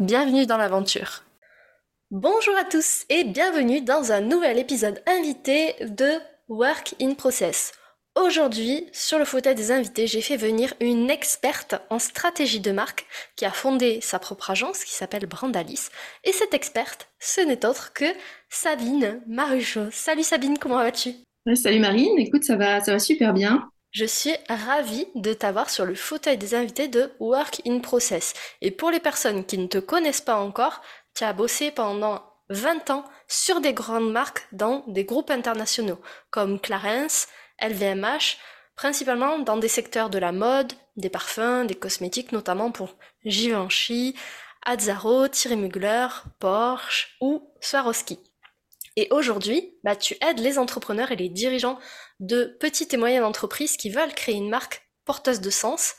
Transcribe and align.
Bienvenue 0.00 0.44
dans 0.44 0.56
l'aventure. 0.56 1.22
Bonjour 2.10 2.56
à 2.56 2.64
tous 2.64 3.04
et 3.10 3.22
bienvenue 3.22 3.80
dans 3.80 4.10
un 4.10 4.20
nouvel 4.20 4.58
épisode 4.58 5.00
invité 5.06 5.76
de 5.82 6.10
Work 6.48 6.96
in 7.00 7.14
Process. 7.14 7.70
Aujourd'hui, 8.16 8.88
sur 8.92 9.20
le 9.20 9.24
fauteuil 9.24 9.54
des 9.54 9.70
invités, 9.70 10.08
j'ai 10.08 10.20
fait 10.20 10.36
venir 10.36 10.74
une 10.80 11.10
experte 11.10 11.76
en 11.90 12.00
stratégie 12.00 12.58
de 12.58 12.72
marque 12.72 13.06
qui 13.36 13.44
a 13.44 13.52
fondé 13.52 14.00
sa 14.00 14.18
propre 14.18 14.50
agence 14.50 14.82
qui 14.82 14.92
s'appelle 14.92 15.26
Brandalis. 15.26 15.90
Et 16.24 16.32
cette 16.32 16.54
experte, 16.54 17.08
ce 17.20 17.42
n'est 17.42 17.64
autre 17.64 17.92
que 17.92 18.06
Sabine 18.48 19.22
Maruchot. 19.28 19.92
Salut 19.92 20.24
Sabine, 20.24 20.58
comment 20.58 20.78
vas-tu? 20.78 21.14
Salut 21.54 21.78
Marine, 21.78 22.18
écoute, 22.18 22.42
ça 22.42 22.56
va, 22.56 22.80
ça 22.80 22.90
va 22.90 22.98
super 22.98 23.32
bien. 23.32 23.68
Je 23.94 24.04
suis 24.04 24.34
ravie 24.48 25.06
de 25.14 25.32
t'avoir 25.32 25.70
sur 25.70 25.86
le 25.86 25.94
fauteuil 25.94 26.36
des 26.36 26.56
invités 26.56 26.88
de 26.88 27.12
Work 27.20 27.62
in 27.64 27.78
Process. 27.78 28.34
Et 28.60 28.72
pour 28.72 28.90
les 28.90 28.98
personnes 28.98 29.44
qui 29.44 29.56
ne 29.56 29.68
te 29.68 29.78
connaissent 29.78 30.20
pas 30.20 30.34
encore, 30.34 30.82
tu 31.14 31.22
as 31.22 31.32
bossé 31.32 31.70
pendant 31.70 32.20
20 32.48 32.90
ans 32.90 33.04
sur 33.28 33.60
des 33.60 33.72
grandes 33.72 34.10
marques 34.10 34.48
dans 34.50 34.82
des 34.88 35.04
groupes 35.04 35.30
internationaux 35.30 36.00
comme 36.30 36.58
Clarence, 36.58 37.28
LVMH, 37.62 38.36
principalement 38.74 39.38
dans 39.38 39.58
des 39.58 39.68
secteurs 39.68 40.10
de 40.10 40.18
la 40.18 40.32
mode, 40.32 40.72
des 40.96 41.08
parfums, 41.08 41.64
des 41.64 41.76
cosmétiques, 41.76 42.32
notamment 42.32 42.72
pour 42.72 42.96
Givenchy, 43.24 44.16
Azzaro, 44.66 45.28
Thierry 45.28 45.54
Mugler, 45.54 46.08
Porsche 46.40 47.16
ou 47.20 47.48
Swarovski. 47.60 48.18
Et 48.96 49.08
aujourd'hui, 49.10 49.76
bah, 49.82 49.96
tu 49.96 50.16
aides 50.20 50.38
les 50.38 50.58
entrepreneurs 50.58 51.10
et 51.10 51.16
les 51.16 51.28
dirigeants 51.28 51.78
de 52.26 52.56
petites 52.60 52.94
et 52.94 52.96
moyennes 52.96 53.24
entreprises 53.24 53.76
qui 53.76 53.90
veulent 53.90 54.14
créer 54.14 54.36
une 54.36 54.48
marque 54.48 54.88
porteuse 55.04 55.40
de 55.40 55.50
sens 55.50 55.94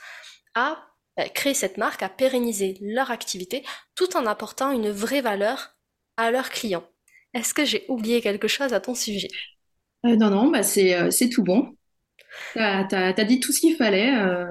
à 0.56 0.78
bah, 1.18 1.30
créer 1.30 1.54
cette 1.54 1.78
marque, 1.78 2.04
à 2.04 2.09
pérenniser 2.09 2.78
leur 2.81 3.12
activité 3.12 3.64
tout 3.95 4.18
en 4.18 4.26
apportant 4.26 4.72
une 4.72 4.90
vraie 4.90 5.22
valeur 5.22 5.78
à 6.18 6.31
leurs 6.31 6.50
clients. 6.50 6.88
Est-ce 7.34 7.53
que 7.53 7.66
j'ai 7.66 7.86
oublié 7.90 8.22
quelque 8.22 8.48
chose 8.48 8.73
à 8.73 8.80
ton 8.80 8.96
sujet? 8.96 9.30
Euh, 10.06 10.16
Non, 10.16 10.30
non, 10.30 10.50
bah 10.50 10.64
c'est, 10.64 10.96
euh, 10.96 11.09
tout 11.34 11.44
bon. 11.44 11.76
Tu 12.53 12.59
as, 12.59 13.23
dit 13.26 13.40
tout 13.40 13.52
ce 13.52 13.59
qu'il 13.59 13.76
fallait. 13.76 14.16
Euh, 14.16 14.46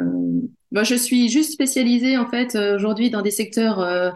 moi, 0.75 0.83
je 0.83 0.97
suis 0.97 1.29
juste 1.29 1.53
spécialisée 1.53 2.19
en 2.19 2.29
fait 2.29 2.57
euh, 2.57 2.75
aujourd'hui 2.75 3.09
dans 3.09 3.23
des 3.23 3.31
secteurs, 3.31 3.79
euh, 3.79 4.11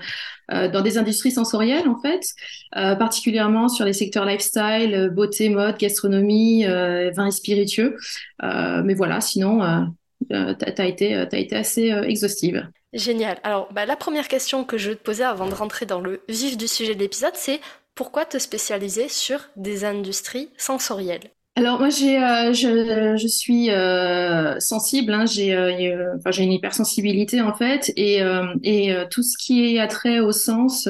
euh, 0.50 0.68
dans 0.68 0.82
des 0.82 0.98
industries 0.98 1.30
sensorielles 1.30 1.88
en 1.88 2.00
fait, 2.00 2.34
particulièrement 2.72 3.68
sur 3.68 3.84
les 3.84 3.92
secteurs 3.92 4.24
lifestyle, 4.24 5.10
beauté, 5.14 5.50
mode, 5.50 5.78
gastronomie, 5.78 6.64
vin 6.64 7.26
et 7.26 7.30
spiritueux. 7.30 7.96
mais 8.42 8.94
voilà, 8.94 9.20
sinon, 9.20 9.86
tu 10.30 10.34
as, 10.34 10.86
été, 10.86 11.14
as 11.14 11.36
été 11.36 11.54
assez 11.54 11.88
exhaustive. 11.88 12.66
Génial. 12.92 13.38
Alors, 13.44 13.72
bah, 13.72 13.86
la 13.86 13.96
première 13.96 14.28
question 14.28 14.64
que 14.64 14.78
je 14.78 14.90
veux 14.90 14.96
te 14.96 15.02
poser 15.02 15.24
avant 15.24 15.46
de 15.46 15.54
rentrer 15.54 15.86
dans 15.86 16.00
le 16.00 16.22
vif 16.28 16.56
du 16.56 16.66
sujet 16.66 16.94
de 16.94 17.00
l'épisode, 17.00 17.34
c'est 17.34 17.60
pourquoi 17.94 18.24
te 18.24 18.38
spécialiser 18.38 19.08
sur 19.08 19.40
des 19.56 19.84
industries 19.84 20.50
sensorielles? 20.56 21.30
Alors 21.58 21.80
moi 21.80 21.88
euh, 21.88 22.52
je, 22.52 23.26
suis 23.26 23.70
euh, 23.70 24.60
sensible 24.60 25.12
hein, 25.12 25.26
j'ai 25.26 25.56
euh, 25.56 26.16
j'ai 26.30 26.44
une 26.44 26.52
hypersensibilité 26.52 27.40
en 27.40 27.52
fait. 27.52 27.92
Et 27.96 28.20
tout 29.10 29.24
ce 29.24 29.36
qui 29.36 29.74
est 29.74 29.80
attrait 29.80 30.20
au 30.20 30.30
sens 30.30 30.88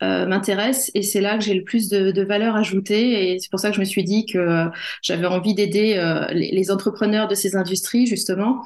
m'intéresse. 0.00 0.92
Et 0.94 1.02
c'est 1.02 1.20
là 1.20 1.36
que 1.36 1.42
j'ai 1.42 1.54
le 1.54 1.64
plus 1.64 1.88
de, 1.88 2.22
valeur 2.22 2.54
ajoutée. 2.54 3.34
Et 3.34 3.38
c'est 3.40 3.50
pour 3.50 3.58
ça 3.58 3.70
que 3.70 3.74
je 3.74 3.80
me 3.80 3.84
suis 3.84 4.04
dit 4.04 4.24
que 4.24 4.66
j'avais 5.02 5.26
envie 5.26 5.54
d'aider 5.54 6.00
les, 6.32 6.70
entrepreneurs 6.70 7.26
de 7.26 7.34
ces 7.34 7.56
industries 7.56 8.06
justement 8.06 8.62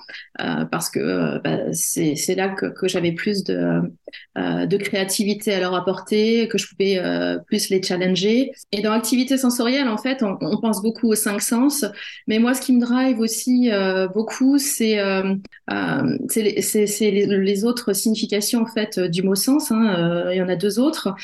parce 0.71 0.91
que 0.91 1.39
bah, 1.39 1.73
c'est 1.73 2.35
là 2.35 2.49
que, 2.51 2.89
j'avais 2.89 3.13
plus 3.13 3.43
de 3.45 4.77
créativité 4.77 5.55
à 5.55 5.61
leur 5.61 5.75
apporter 5.75 6.47
que 6.49 6.59
je 6.59 6.69
pouvais 6.69 7.01
plus 7.47 7.71
les 7.71 7.83
challenger. 7.83 8.53
Et 8.73 8.83
dans 8.83 8.91
l'activité 8.91 9.39
sensorielle 9.39 9.89
en 9.89 9.97
fait 9.97 10.23
on 10.23 10.61
pense 10.61 10.83
beaucoup 10.83 11.06
aux 11.09 11.15
cinq 11.15 11.41
sens. 11.41 11.85
Mais 12.27 12.39
moi, 12.39 12.55
ce 12.55 12.61
qui 12.61 12.73
me 12.73 12.81
drive 12.81 13.21
aussi 13.21 13.71
euh, 13.73 14.09
beaucoup, 14.09 14.59
c'est 14.59 14.99
euh, 14.99 15.35
euh 15.71 16.17
les, 16.37 17.65
autres 17.65 17.93
significations 17.93 18.63
en 18.63 18.67
fait 18.67 18.99
du 18.99 19.23
mot 19.23 19.35
sens. 19.35 19.71
Hein. 19.71 19.95
Euh, 19.99 20.35
il 20.35 20.39
y 20.39 20.43
en 20.43 20.49
a 20.49 20.57
deux 20.57 20.79
autres. 20.79 21.15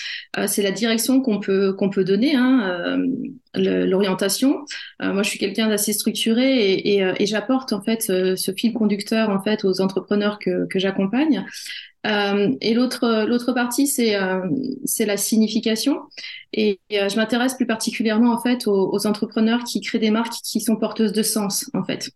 c'est 0.47 0.63
la 0.63 0.71
direction 0.71 1.21
qu'on 1.21 1.41
peut 1.41 1.73
qu'on 1.73 1.91
peut 1.91 2.05
donner. 2.05 2.35
Hein, 2.35 2.99
l'orientation. 3.55 4.65
moi, 5.01 5.23
je 5.23 5.29
suis 5.29 5.39
quelqu'un 5.39 5.69
d'assez 5.69 5.93
structuré 5.93 6.73
et, 6.73 7.27
j'apporte 7.27 7.73
en 7.73 7.83
fait 7.83 8.03
ce, 8.03 8.53
fil 8.57 8.73
conducteur 8.73 9.31
en 9.31 9.43
fait 9.43 9.65
aux 9.65 9.81
entrepreneurs 9.81 10.39
que 10.39 10.79
j'accompagne. 10.79 11.45
Euh, 12.05 12.53
et 12.61 12.75
l'autre 12.75 13.25
l'autre 13.29 13.53
partie 13.53 13.87
c'est 13.87 14.17
euh, 14.17 14.41
c'est 14.85 15.07
la 15.07 15.17
signification 15.17 16.01
et, 16.53 16.81
euh, 16.95 17.09
je 17.09 17.15
m'intéresse 17.15 17.55
plus 17.55 17.67
particulièrement 17.67 18.33
en 18.33 18.41
fait 18.41 18.67
aux, 18.67 19.07
entrepreneurs 19.07 19.63
qui 19.63 19.81
créent 19.81 20.01
des 20.01 20.11
marques 20.11 20.33
qui 20.43 20.61
sont 20.61 20.75
porteuses 20.75 21.13
de 21.13 21.23
sens 21.23 21.71
en 21.75 21.85
fait. 21.85 22.11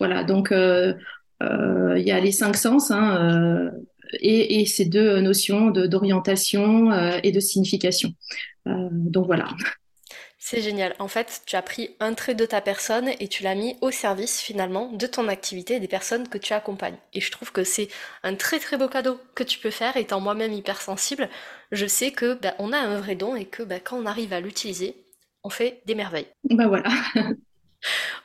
Voilà 0.00 0.24
donc 0.24 0.48
il 0.50 2.02
y 2.04 2.10
a 2.10 2.20
les 2.20 2.32
cinq 2.32 2.56
sens 2.56 2.90
hein, 2.90 3.70
et, 4.20 4.60
et, 4.60 4.66
ces 4.66 4.86
deux 4.86 5.20
notions 5.20 5.70
d'orientation 5.70 6.92
et 7.22 7.30
de 7.30 7.40
signification. 7.40 8.10
donc 8.66 9.26
voilà. 9.26 9.46
C'est 10.40 10.62
génial. 10.62 10.94
En 11.00 11.08
fait, 11.08 11.42
tu 11.46 11.56
as 11.56 11.62
pris 11.62 11.96
un 11.98 12.14
trait 12.14 12.34
de 12.34 12.46
ta 12.46 12.60
personne 12.60 13.10
et 13.18 13.26
tu 13.26 13.42
l'as 13.42 13.56
mis 13.56 13.76
au 13.80 13.90
service 13.90 14.40
finalement 14.40 14.92
de 14.92 15.06
ton 15.06 15.26
activité 15.26 15.74
et 15.74 15.80
des 15.80 15.88
personnes 15.88 16.28
que 16.28 16.38
tu 16.38 16.52
accompagnes. 16.52 16.96
Et 17.12 17.20
je 17.20 17.32
trouve 17.32 17.50
que 17.50 17.64
c'est 17.64 17.88
un 18.22 18.36
très 18.36 18.60
très 18.60 18.76
beau 18.76 18.88
cadeau 18.88 19.20
que 19.34 19.42
tu 19.42 19.58
peux 19.58 19.70
faire. 19.72 19.96
Étant 19.96 20.20
moi-même 20.20 20.52
hypersensible, 20.52 21.28
je 21.72 21.86
sais 21.86 22.12
que 22.12 22.34
bah, 22.34 22.54
on 22.60 22.72
a 22.72 22.78
un 22.78 23.00
vrai 23.00 23.16
don 23.16 23.34
et 23.34 23.46
que 23.46 23.64
bah, 23.64 23.80
quand 23.80 23.98
on 23.98 24.06
arrive 24.06 24.32
à 24.32 24.40
l'utiliser, 24.40 25.04
on 25.42 25.50
fait 25.50 25.82
des 25.86 25.96
merveilles. 25.96 26.28
Bah 26.44 26.68
voilà. 26.68 26.90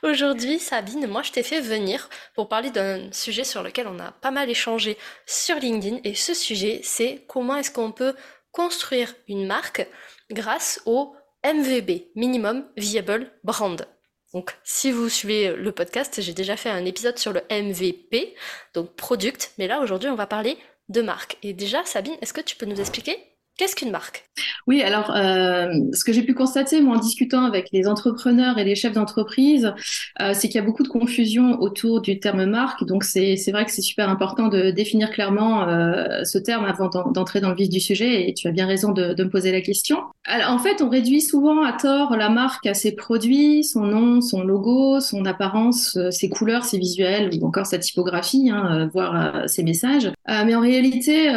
Aujourd'hui, 0.02 0.58
Sabine, 0.60 1.06
moi 1.08 1.22
je 1.22 1.32
t'ai 1.32 1.42
fait 1.42 1.60
venir 1.60 2.08
pour 2.34 2.48
parler 2.48 2.70
d'un 2.70 3.10
sujet 3.12 3.44
sur 3.44 3.62
lequel 3.62 3.86
on 3.88 3.98
a 3.98 4.12
pas 4.12 4.30
mal 4.30 4.48
échangé 4.48 4.96
sur 5.26 5.56
LinkedIn. 5.56 5.98
Et 6.04 6.14
ce 6.14 6.32
sujet, 6.32 6.80
c'est 6.84 7.24
comment 7.26 7.56
est-ce 7.56 7.70
qu'on 7.72 7.92
peut 7.92 8.14
construire 8.52 9.14
une 9.26 9.46
marque 9.46 9.86
grâce 10.30 10.80
au 10.86 11.14
MVB, 11.44 12.08
Minimum 12.16 12.64
Viable 12.76 13.30
Brand. 13.44 13.86
Donc, 14.32 14.56
si 14.64 14.90
vous 14.90 15.08
suivez 15.08 15.54
le 15.54 15.72
podcast, 15.72 16.20
j'ai 16.20 16.32
déjà 16.32 16.56
fait 16.56 16.70
un 16.70 16.84
épisode 16.84 17.18
sur 17.18 17.32
le 17.32 17.42
MVP, 17.50 18.34
donc 18.72 18.96
product, 18.96 19.52
mais 19.58 19.68
là 19.68 19.80
aujourd'hui 19.80 20.08
on 20.08 20.16
va 20.16 20.26
parler 20.26 20.58
de 20.88 21.02
marque. 21.02 21.38
Et 21.42 21.52
déjà, 21.52 21.84
Sabine, 21.84 22.16
est-ce 22.20 22.32
que 22.32 22.40
tu 22.40 22.56
peux 22.56 22.66
nous 22.66 22.80
expliquer 22.80 23.16
Qu'est-ce 23.56 23.76
qu'une 23.76 23.92
marque? 23.92 24.24
Oui, 24.66 24.82
alors 24.82 25.12
euh, 25.14 25.72
ce 25.92 26.04
que 26.04 26.12
j'ai 26.12 26.22
pu 26.22 26.34
constater 26.34 26.80
moi 26.80 26.96
en 26.96 26.98
discutant 26.98 27.44
avec 27.44 27.68
les 27.72 27.86
entrepreneurs 27.86 28.58
et 28.58 28.64
les 28.64 28.74
chefs 28.74 28.94
d'entreprise, 28.94 29.72
euh, 30.20 30.32
c'est 30.34 30.48
qu'il 30.48 30.56
y 30.56 30.58
a 30.58 30.66
beaucoup 30.66 30.82
de 30.82 30.88
confusion 30.88 31.60
autour 31.60 32.00
du 32.00 32.18
terme 32.18 32.46
marque. 32.46 32.84
Donc 32.84 33.04
c'est 33.04 33.36
vrai 33.52 33.64
que 33.64 33.70
c'est 33.70 33.80
super 33.80 34.08
important 34.08 34.48
de 34.48 34.72
définir 34.72 35.12
clairement 35.12 35.68
euh, 35.68 36.24
ce 36.24 36.38
terme 36.38 36.64
avant 36.64 36.88
d'entrer 36.88 37.40
dans 37.40 37.50
le 37.50 37.54
vif 37.54 37.68
du 37.68 37.78
sujet. 37.78 38.28
Et 38.28 38.34
tu 38.34 38.48
as 38.48 38.50
bien 38.50 38.66
raison 38.66 38.90
de, 38.90 39.14
me 39.22 39.30
poser 39.30 39.52
la 39.52 39.60
question. 39.60 39.98
En 40.28 40.58
fait, 40.58 40.82
on 40.82 40.88
réduit 40.88 41.20
souvent 41.20 41.62
à 41.62 41.72
tort 41.72 42.16
la 42.16 42.30
marque 42.30 42.66
à 42.66 42.74
ses 42.74 42.96
produits, 42.96 43.62
son 43.62 43.82
nom, 43.82 44.20
son 44.20 44.42
logo, 44.42 44.98
son 44.98 45.24
apparence, 45.26 45.96
ses 46.10 46.28
couleurs, 46.28 46.64
ses 46.64 46.78
visuels 46.78 47.30
ou 47.40 47.46
encore 47.46 47.66
sa 47.66 47.78
typographie, 47.78 48.50
hein, 48.50 48.90
voire 48.92 49.48
ses 49.48 49.62
messages. 49.62 50.10
mais 50.26 50.54
en 50.54 50.60
réalité, 50.60 51.30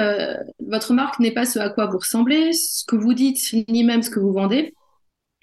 votre 0.66 0.94
marque 0.94 1.20
n'est 1.20 1.32
pas 1.32 1.46
ce 1.46 1.60
à 1.60 1.70
quoi 1.70 1.86
vous 1.86 2.00
ressemblez, 2.08 2.54
ce 2.54 2.86
que 2.86 2.96
vous 2.96 3.14
dites, 3.14 3.54
ni 3.68 3.84
même 3.84 4.02
ce 4.02 4.10
que 4.10 4.20
vous 4.20 4.32
vendez. 4.32 4.74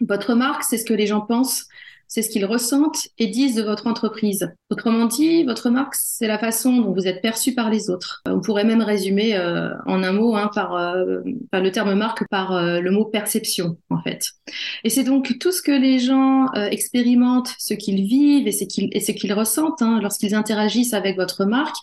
Votre 0.00 0.34
marque, 0.34 0.64
c'est 0.64 0.78
ce 0.78 0.84
que 0.84 0.94
les 0.94 1.06
gens 1.06 1.20
pensent, 1.20 1.66
c'est 2.08 2.22
ce 2.22 2.30
qu'ils 2.30 2.44
ressentent 2.44 3.08
et 3.18 3.26
disent 3.26 3.54
de 3.54 3.62
votre 3.62 3.86
entreprise. 3.86 4.52
Autrement 4.70 5.06
dit, 5.06 5.44
votre 5.44 5.70
marque, 5.70 5.94
c'est 5.94 6.26
la 6.26 6.38
façon 6.38 6.76
dont 6.76 6.92
vous 6.92 7.06
êtes 7.06 7.22
perçu 7.22 7.54
par 7.54 7.70
les 7.70 7.90
autres. 7.90 8.22
On 8.26 8.40
pourrait 8.40 8.64
même 8.64 8.82
résumer 8.82 9.36
euh, 9.36 9.70
en 9.86 10.02
un 10.02 10.12
mot 10.12 10.34
hein, 10.36 10.50
par, 10.54 10.74
euh, 10.76 11.20
le 11.52 11.68
terme 11.70 11.94
marque 11.94 12.28
par 12.28 12.52
euh, 12.52 12.80
le 12.80 12.90
mot 12.90 13.04
perception, 13.04 13.78
en 13.90 14.00
fait. 14.02 14.30
Et 14.84 14.90
c'est 14.90 15.04
donc 15.04 15.38
tout 15.38 15.52
ce 15.52 15.62
que 15.62 15.72
les 15.72 15.98
gens 15.98 16.46
expérimentent, 16.52 17.54
ce 17.58 17.74
qu'ils 17.74 18.04
vivent 18.04 18.46
et 18.46 18.52
ce 18.52 18.64
qu'ils, 18.64 18.90
et 18.92 19.00
ce 19.00 19.12
qu'ils 19.12 19.32
ressentent 19.32 19.82
hein, 19.82 19.98
lorsqu'ils 20.00 20.34
interagissent 20.34 20.94
avec 20.94 21.16
votre 21.16 21.44
marque 21.44 21.76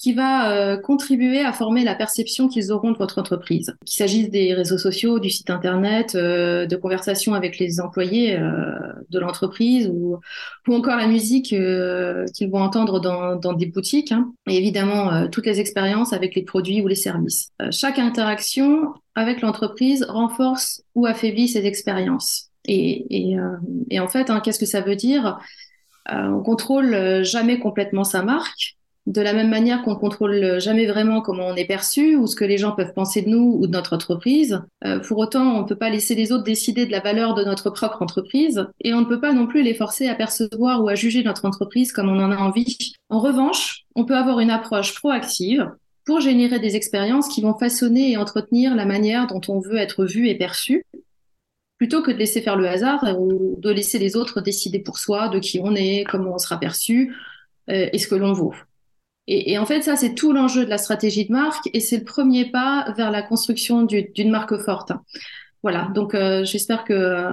qui 0.00 0.14
va 0.14 0.50
euh, 0.50 0.78
contribuer 0.78 1.40
à 1.40 1.52
former 1.52 1.84
la 1.84 1.94
perception 1.94 2.48
qu'ils 2.48 2.72
auront 2.72 2.92
de 2.92 2.96
votre 2.96 3.18
entreprise. 3.18 3.76
Qu'il 3.84 3.96
s'agisse 3.96 4.30
des 4.30 4.54
réseaux 4.54 4.78
sociaux, 4.78 5.18
du 5.18 5.28
site 5.28 5.50
internet, 5.50 6.14
euh, 6.14 6.64
de 6.64 6.74
conversations 6.76 7.34
avec 7.34 7.58
les 7.58 7.80
employés 7.82 8.38
euh, 8.38 8.70
de 9.10 9.18
l'entreprise 9.18 9.88
ou, 9.92 10.18
ou 10.66 10.74
encore 10.74 10.96
la 10.96 11.06
musique 11.06 11.48
qu'ils 11.48 12.50
vont 12.50 12.62
entendre 12.62 12.98
dans, 12.98 13.36
dans 13.36 13.52
des 13.52 13.66
boutiques 13.66 14.12
hein. 14.12 14.32
et 14.48 14.56
évidemment 14.56 15.28
toutes 15.28 15.46
les 15.46 15.60
expériences 15.60 16.12
avec 16.12 16.34
les 16.34 16.42
produits 16.42 16.80
ou 16.80 16.88
les 16.88 16.94
services. 16.94 17.50
chaque 17.70 17.98
interaction 17.98 18.94
avec 19.14 19.42
l'entreprise 19.42 20.04
renforce 20.08 20.82
ou 20.94 21.06
affaiblit 21.06 21.48
ces 21.48 21.66
expériences. 21.66 22.50
Et, 22.64 23.32
et, 23.32 23.36
et 23.90 24.00
en 24.00 24.08
fait, 24.08 24.30
hein, 24.30 24.40
qu'est-ce 24.40 24.58
que 24.58 24.66
ça 24.66 24.80
veut 24.80 24.96
dire? 24.96 25.38
On 26.08 26.40
contrôle 26.42 27.22
jamais 27.24 27.58
complètement 27.58 28.04
sa 28.04 28.22
marque, 28.22 28.76
de 29.10 29.20
la 29.20 29.32
même 29.32 29.50
manière 29.50 29.82
qu'on 29.82 29.96
contrôle 29.96 30.60
jamais 30.60 30.86
vraiment 30.86 31.20
comment 31.20 31.48
on 31.48 31.56
est 31.56 31.64
perçu 31.64 32.14
ou 32.14 32.28
ce 32.28 32.36
que 32.36 32.44
les 32.44 32.58
gens 32.58 32.70
peuvent 32.70 32.92
penser 32.94 33.22
de 33.22 33.28
nous 33.28 33.58
ou 33.58 33.66
de 33.66 33.72
notre 33.72 33.92
entreprise. 33.92 34.62
Euh, 34.84 35.00
pour 35.00 35.18
autant, 35.18 35.56
on 35.56 35.62
ne 35.62 35.66
peut 35.66 35.76
pas 35.76 35.90
laisser 35.90 36.14
les 36.14 36.30
autres 36.30 36.44
décider 36.44 36.86
de 36.86 36.92
la 36.92 37.00
valeur 37.00 37.34
de 37.34 37.42
notre 37.42 37.70
propre 37.70 38.02
entreprise 38.02 38.68
et 38.80 38.94
on 38.94 39.00
ne 39.00 39.06
peut 39.06 39.20
pas 39.20 39.32
non 39.32 39.48
plus 39.48 39.62
les 39.62 39.74
forcer 39.74 40.06
à 40.06 40.14
percevoir 40.14 40.84
ou 40.84 40.88
à 40.88 40.94
juger 40.94 41.24
notre 41.24 41.44
entreprise 41.44 41.90
comme 41.90 42.08
on 42.08 42.22
en 42.22 42.30
a 42.30 42.36
envie. 42.36 42.94
En 43.08 43.18
revanche, 43.18 43.84
on 43.96 44.04
peut 44.04 44.16
avoir 44.16 44.38
une 44.38 44.50
approche 44.50 44.94
proactive 44.94 45.68
pour 46.04 46.20
générer 46.20 46.60
des 46.60 46.76
expériences 46.76 47.28
qui 47.28 47.42
vont 47.42 47.58
façonner 47.58 48.12
et 48.12 48.16
entretenir 48.16 48.76
la 48.76 48.86
manière 48.86 49.26
dont 49.26 49.40
on 49.48 49.58
veut 49.58 49.78
être 49.78 50.04
vu 50.04 50.28
et 50.28 50.36
perçu, 50.36 50.84
plutôt 51.78 52.00
que 52.00 52.12
de 52.12 52.16
laisser 52.16 52.42
faire 52.42 52.56
le 52.56 52.68
hasard 52.68 53.04
ou 53.18 53.58
de 53.58 53.70
laisser 53.70 53.98
les 53.98 54.14
autres 54.14 54.40
décider 54.40 54.78
pour 54.78 54.98
soi 54.98 55.28
de 55.28 55.40
qui 55.40 55.58
on 55.60 55.74
est, 55.74 56.04
comment 56.08 56.34
on 56.34 56.38
sera 56.38 56.60
perçu 56.60 57.16
euh, 57.70 57.88
et 57.92 57.98
ce 57.98 58.06
que 58.06 58.14
l'on 58.14 58.32
vaut. 58.32 58.54
Et, 59.32 59.58
en 59.58 59.64
fait, 59.64 59.82
ça, 59.82 59.94
c'est 59.94 60.16
tout 60.16 60.32
l'enjeu 60.32 60.64
de 60.64 60.70
la 60.70 60.76
stratégie 60.76 61.24
de 61.24 61.32
marque 61.32 61.70
et 61.72 61.78
c'est 61.78 61.98
le 61.98 62.04
premier 62.04 62.50
pas 62.50 62.92
vers 62.96 63.12
la 63.12 63.22
construction 63.22 63.82
d'une 63.84 64.30
marque 64.30 64.58
forte. 64.58 64.90
Voilà, 65.62 65.88
donc 65.94 66.16
euh, 66.16 66.44
j'espère 66.44 66.82
que 66.82 66.92
euh, 66.92 67.30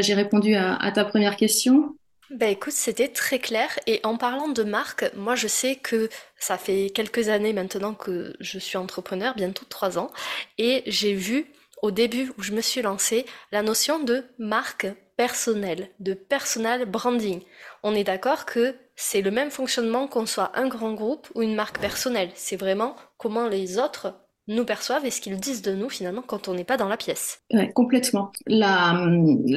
j'ai 0.00 0.14
répondu 0.14 0.56
à, 0.56 0.90
ta 0.92 1.04
première 1.04 1.36
question. 1.36 1.94
Ben 2.30 2.50
écoute, 2.50 2.72
c'était 2.72 3.06
très 3.06 3.38
clair. 3.38 3.68
Et 3.86 4.00
en 4.02 4.16
parlant 4.16 4.48
de 4.48 4.64
marque, 4.64 5.12
moi 5.16 5.36
je 5.36 5.46
sais 5.46 5.76
que 5.76 6.08
ça 6.40 6.58
fait 6.58 6.90
quelques 6.90 7.28
années 7.28 7.52
maintenant 7.52 7.94
que 7.94 8.34
je 8.40 8.58
suis 8.58 8.76
entrepreneur, 8.76 9.34
bientôt 9.36 9.64
trois 9.68 9.96
ans, 9.96 10.10
et 10.58 10.82
j'ai 10.86 11.14
vu 11.14 11.46
au 11.82 11.92
début 11.92 12.32
où 12.36 12.42
je 12.42 12.52
me 12.52 12.60
suis 12.60 12.82
lancée 12.82 13.26
la 13.52 13.62
notion 13.62 14.02
de 14.02 14.24
marque 14.40 14.88
personnelle, 15.16 15.88
de 16.00 16.14
personal 16.14 16.84
branding. 16.84 17.42
On 17.84 17.94
est 17.94 18.04
d'accord 18.04 18.44
que 18.44 18.74
c'est 19.00 19.22
le 19.22 19.30
même 19.30 19.50
fonctionnement 19.50 20.08
qu'on 20.08 20.26
soit 20.26 20.50
un 20.58 20.66
grand 20.66 20.92
groupe 20.92 21.28
ou 21.36 21.42
une 21.42 21.54
marque 21.54 21.78
personnelle. 21.78 22.30
C'est 22.34 22.56
vraiment 22.56 22.96
comment 23.16 23.46
les 23.46 23.78
autres 23.78 24.12
nous 24.48 24.64
perçoivent 24.64 25.06
et 25.06 25.10
ce 25.10 25.20
qu'ils 25.20 25.36
disent 25.36 25.62
de 25.62 25.72
nous 25.72 25.88
finalement 25.88 26.22
quand 26.26 26.48
on 26.48 26.54
n'est 26.54 26.64
pas 26.64 26.76
dans 26.76 26.88
la 26.88 26.96
pièce. 26.96 27.42
Complètement. 27.76 28.32
La, 28.48 28.94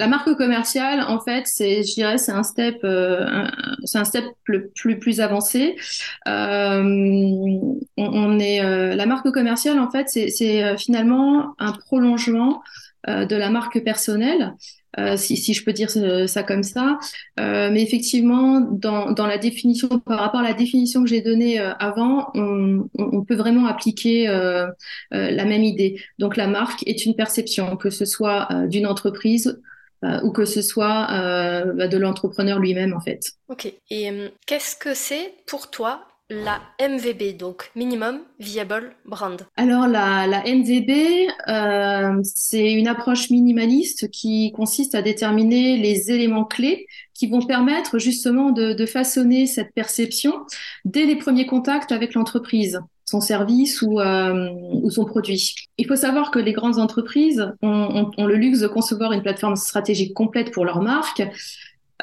marque 0.07 0.35
commerciale, 0.35 1.03
en 1.07 1.19
fait, 1.19 1.43
c'est, 1.47 1.81
je 1.81 1.93
dirais, 1.95 2.19
c'est 2.19 2.33
un 2.33 2.43
step, 2.43 2.83
euh, 2.83 3.47
c'est 3.83 3.97
un 3.97 4.03
step 4.03 4.25
plus 4.43 5.21
avancé. 5.21 5.75
Euh, 6.27 6.83
on, 7.97 8.39
est, 8.39 8.63
euh, 8.63 8.93
la 8.93 9.05
marque 9.07 9.31
commerciale, 9.31 9.79
en 9.79 9.89
fait, 9.89 10.07
c'est 10.07 10.77
finalement 10.77 11.55
un 11.57 11.71
prolongement 11.71 12.61
de 13.07 13.35
la 13.35 13.49
marque 13.49 13.83
personnelle. 13.83 14.53
Euh, 14.99 15.15
si, 15.15 15.38
si, 15.38 15.53
je 15.53 15.63
peux 15.63 15.73
dire 15.73 15.89
ça 15.89 16.43
comme 16.43 16.63
ça. 16.63 16.99
Euh, 17.39 17.69
mais 17.71 17.81
effectivement, 17.81 18.59
dans, 18.59 19.11
dans, 19.11 19.25
la 19.25 19.38
définition, 19.38 19.88
par 19.99 20.19
rapport 20.19 20.41
à 20.41 20.43
la 20.43 20.53
définition 20.53 21.01
que 21.03 21.09
j'ai 21.09 21.21
donnée 21.21 21.59
euh, 21.59 21.73
avant, 21.79 22.29
on, 22.33 22.89
on, 22.97 23.23
peut 23.23 23.35
vraiment 23.35 23.67
appliquer 23.67 24.27
euh, 24.27 24.67
euh, 25.13 25.31
la 25.31 25.45
même 25.45 25.63
idée. 25.63 26.01
Donc 26.19 26.35
la 26.35 26.47
marque 26.47 26.85
est 26.88 27.05
une 27.05 27.15
perception, 27.15 27.77
que 27.77 27.89
ce 27.89 28.05
soit 28.05 28.49
d'une 28.67 28.85
entreprise 28.85 29.61
ou 30.23 30.31
que 30.31 30.45
ce 30.45 30.63
soit 30.63 31.07
bah, 31.75 31.88
de 31.88 31.97
l'entrepreneur 31.97 32.57
lui-même 32.57 32.93
en 32.93 32.99
fait. 32.99 33.33
Ok. 33.49 33.71
Et 33.91 34.09
qu'est-ce 34.47 34.75
que 34.75 34.95
c'est 34.95 35.35
pour 35.45 35.69
toi 35.69 36.07
la 36.31 36.61
MVB, 36.79 37.35
donc 37.37 37.71
Minimum 37.75 38.21
Viable 38.39 38.95
Brand 39.05 39.37
Alors 39.57 39.85
la, 39.87 40.27
la 40.27 40.43
MVB, 40.43 41.29
euh, 41.49 42.21
c'est 42.23 42.71
une 42.71 42.87
approche 42.87 43.29
minimaliste 43.29 44.09
qui 44.11 44.53
consiste 44.53 44.95
à 44.95 45.01
déterminer 45.01 45.75
les 45.77 46.09
éléments 46.09 46.45
clés 46.45 46.87
qui 47.13 47.27
vont 47.27 47.41
permettre 47.41 47.99
justement 47.99 48.51
de, 48.51 48.85
façonner 48.85 49.45
cette 49.45 49.73
perception 49.73 50.33
dès 50.85 51.05
les 51.05 51.17
premiers 51.17 51.45
contacts 51.45 51.91
avec 51.91 52.13
l'entreprise 52.13 52.79
son 53.05 53.19
service 53.19 53.81
ou, 53.81 53.99
euh, 53.99 54.49
son 54.89 55.03
produit. 55.03 55.53
Il 55.77 55.85
faut 55.85 55.97
savoir 55.97 56.31
que 56.31 56.39
les 56.39 56.53
grandes 56.53 56.79
entreprises 56.79 57.45
ont, 57.61 58.09
le 58.17 58.35
luxe 58.35 58.59
de 58.59 58.67
concevoir 58.67 59.11
une 59.11 59.21
plateforme 59.21 59.57
stratégique 59.57 60.13
complète 60.13 60.51
pour 60.51 60.63
leur 60.63 60.81
marque, 60.81 61.21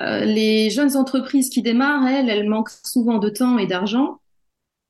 euh, 0.00 0.24
les 0.24 0.70
jeunes 0.70 0.96
entreprises 0.96 1.50
qui 1.50 1.62
démarrent, 1.62 2.06
elles, 2.06 2.28
elles 2.28 2.48
manquent 2.48 2.70
souvent 2.84 3.18
de 3.18 3.28
temps 3.28 3.58
et 3.58 3.66
d'argent. 3.66 4.20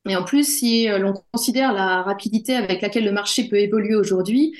Et 0.07 0.15
en 0.15 0.23
plus, 0.23 0.43
si 0.43 0.89
euh, 0.89 0.97
l'on 0.97 1.13
considère 1.31 1.73
la 1.73 2.01
rapidité 2.01 2.55
avec 2.55 2.81
laquelle 2.81 3.05
le 3.05 3.11
marché 3.11 3.47
peut 3.47 3.57
évoluer 3.57 3.95
aujourd'hui, 3.95 4.55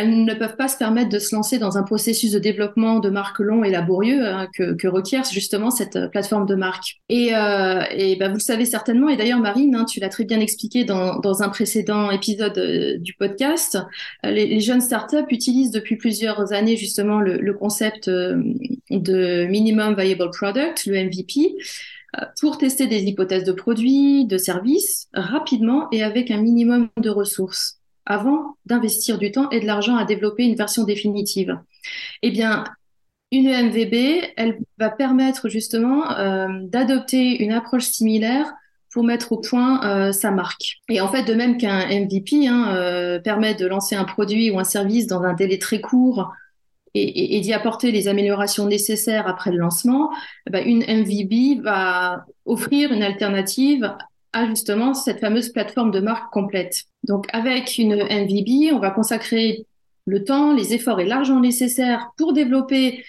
elles 0.00 0.24
ne 0.24 0.34
peuvent 0.34 0.56
pas 0.56 0.68
se 0.68 0.78
permettre 0.78 1.10
de 1.10 1.18
se 1.18 1.34
lancer 1.34 1.58
dans 1.58 1.76
un 1.76 1.82
processus 1.82 2.32
de 2.32 2.38
développement 2.38 3.00
de 3.00 3.10
marque 3.10 3.38
long 3.38 3.64
et 3.64 3.70
laborieux 3.70 4.26
hein, 4.26 4.48
que, 4.54 4.88
requiert 4.88 5.24
justement 5.24 5.70
cette 5.70 5.96
euh, 5.96 6.08
plateforme 6.08 6.46
de 6.46 6.54
marque. 6.54 6.96
Et, 7.08 7.34
euh, 7.34 7.82
bah, 8.18 8.28
vous 8.28 8.34
le 8.34 8.40
savez 8.40 8.64
certainement, 8.64 9.08
et 9.08 9.16
d'ailleurs 9.16 9.40
Marine, 9.40 9.74
hein, 9.74 9.84
tu 9.84 10.00
l'as 10.00 10.08
très 10.08 10.24
bien 10.24 10.40
expliqué 10.40 10.84
dans, 10.84 11.42
un 11.42 11.48
précédent 11.48 12.10
épisode 12.10 12.58
euh, 12.58 12.98
du 12.98 13.14
podcast, 13.14 13.78
les, 14.24 14.46
les, 14.46 14.60
jeunes 14.60 14.80
startups 14.80 15.16
utilisent 15.30 15.70
depuis 15.70 15.96
plusieurs 15.96 16.52
années 16.52 16.76
justement 16.76 17.20
le, 17.20 17.36
le 17.36 17.54
concept 17.54 18.08
de 18.08 19.46
Minimum 19.46 19.94
Viable 19.94 20.30
Product, 20.30 20.86
le 20.86 21.04
MVP, 21.04 21.56
pour 22.40 22.58
tester 22.58 22.86
des 22.86 23.04
hypothèses 23.04 23.44
de 23.44 23.52
produits, 23.52 24.26
de 24.26 24.38
services 24.38 25.08
rapidement 25.14 25.88
et 25.92 26.02
avec 26.02 26.30
un 26.30 26.40
minimum 26.40 26.88
de 27.00 27.10
ressources 27.10 27.79
avant 28.06 28.56
d'investir 28.66 29.18
du 29.18 29.30
temps 29.30 29.50
et 29.50 29.60
de 29.60 29.66
l'argent 29.66 29.96
à 29.96 30.04
développer 30.04 30.44
une 30.44 30.54
version 30.54 30.84
définitive. 30.84 31.58
Eh 32.22 32.30
bien, 32.30 32.64
une 33.32 33.48
MVB, 33.48 34.32
elle 34.36 34.58
va 34.78 34.90
permettre 34.90 35.48
justement 35.48 36.10
euh, 36.18 36.48
d'adopter 36.62 37.42
une 37.42 37.52
approche 37.52 37.84
similaire 37.84 38.52
pour 38.92 39.04
mettre 39.04 39.32
au 39.32 39.38
point 39.38 39.84
euh, 39.84 40.12
sa 40.12 40.32
marque. 40.32 40.80
Et 40.88 41.00
en 41.00 41.08
fait, 41.08 41.22
de 41.22 41.34
même 41.34 41.56
qu'un 41.56 41.86
MVP 41.86 42.48
hein, 42.48 42.74
euh, 42.74 43.20
permet 43.20 43.54
de 43.54 43.66
lancer 43.66 43.94
un 43.94 44.04
produit 44.04 44.50
ou 44.50 44.58
un 44.58 44.64
service 44.64 45.06
dans 45.06 45.22
un 45.22 45.34
délai 45.34 45.58
très 45.58 45.80
court 45.80 46.32
et 46.92 47.40
d'y 47.40 47.52
apporter 47.52 47.92
les 47.92 48.08
améliorations 48.08 48.66
nécessaires 48.66 49.28
après 49.28 49.52
le 49.52 49.58
lancement, 49.58 50.10
eh 50.48 50.50
ben, 50.50 50.66
une 50.66 50.80
MVB 50.80 51.62
va 51.62 52.24
offrir 52.46 52.90
une 52.90 53.04
alternative 53.04 53.94
à 54.32 54.46
justement 54.46 54.92
cette 54.92 55.20
fameuse 55.20 55.50
plateforme 55.50 55.92
de 55.92 56.00
marque 56.00 56.32
complète. 56.32 56.86
Donc 57.04 57.26
avec 57.32 57.78
une 57.78 57.94
MVB, 57.94 58.72
on 58.72 58.78
va 58.78 58.90
consacrer 58.90 59.66
le 60.06 60.24
temps, 60.24 60.54
les 60.54 60.74
efforts 60.74 61.00
et 61.00 61.06
l'argent 61.06 61.40
nécessaires 61.40 62.10
pour 62.16 62.32
développer 62.32 63.04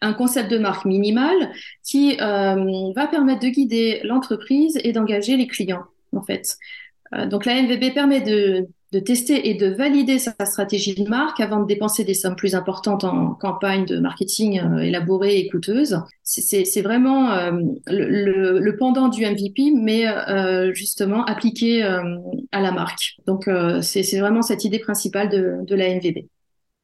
un 0.00 0.12
concept 0.12 0.50
de 0.50 0.58
marque 0.58 0.84
minimal 0.84 1.52
qui 1.84 2.16
euh, 2.20 2.92
va 2.94 3.06
permettre 3.06 3.40
de 3.40 3.48
guider 3.48 4.00
l'entreprise 4.04 4.78
et 4.82 4.92
d'engager 4.92 5.36
les 5.36 5.46
clients 5.46 5.84
en 6.14 6.22
fait. 6.22 6.56
Euh, 7.14 7.26
donc 7.26 7.46
la 7.46 7.60
MVB 7.62 7.94
permet 7.94 8.20
de 8.20 8.66
de 8.92 8.98
tester 8.98 9.48
et 9.48 9.54
de 9.54 9.68
valider 9.68 10.18
sa 10.18 10.32
stratégie 10.44 10.94
de 10.94 11.08
marque 11.08 11.40
avant 11.40 11.60
de 11.60 11.66
dépenser 11.66 12.04
des 12.04 12.12
sommes 12.12 12.36
plus 12.36 12.54
importantes 12.54 13.04
en 13.04 13.34
campagne 13.34 13.86
de 13.86 13.98
marketing 13.98 14.60
euh, 14.60 14.78
élaborée 14.78 15.38
et 15.38 15.48
coûteuse. 15.48 15.98
C'est 16.22 16.82
vraiment 16.82 17.32
euh, 17.32 17.52
le, 17.86 18.76
pendant 18.78 19.08
du 19.08 19.24
MVP, 19.24 19.72
mais 19.74 20.06
euh, 20.06 20.74
justement 20.74 21.24
appliqué 21.24 21.82
à 21.82 22.60
la 22.60 22.70
marque. 22.70 23.16
Donc 23.26 23.48
c'est 23.80 24.18
vraiment 24.18 24.42
cette 24.42 24.64
idée 24.64 24.78
principale 24.78 25.30
de, 25.30 25.56
de 25.62 25.74
la 25.74 25.94
MVB. 25.94 26.28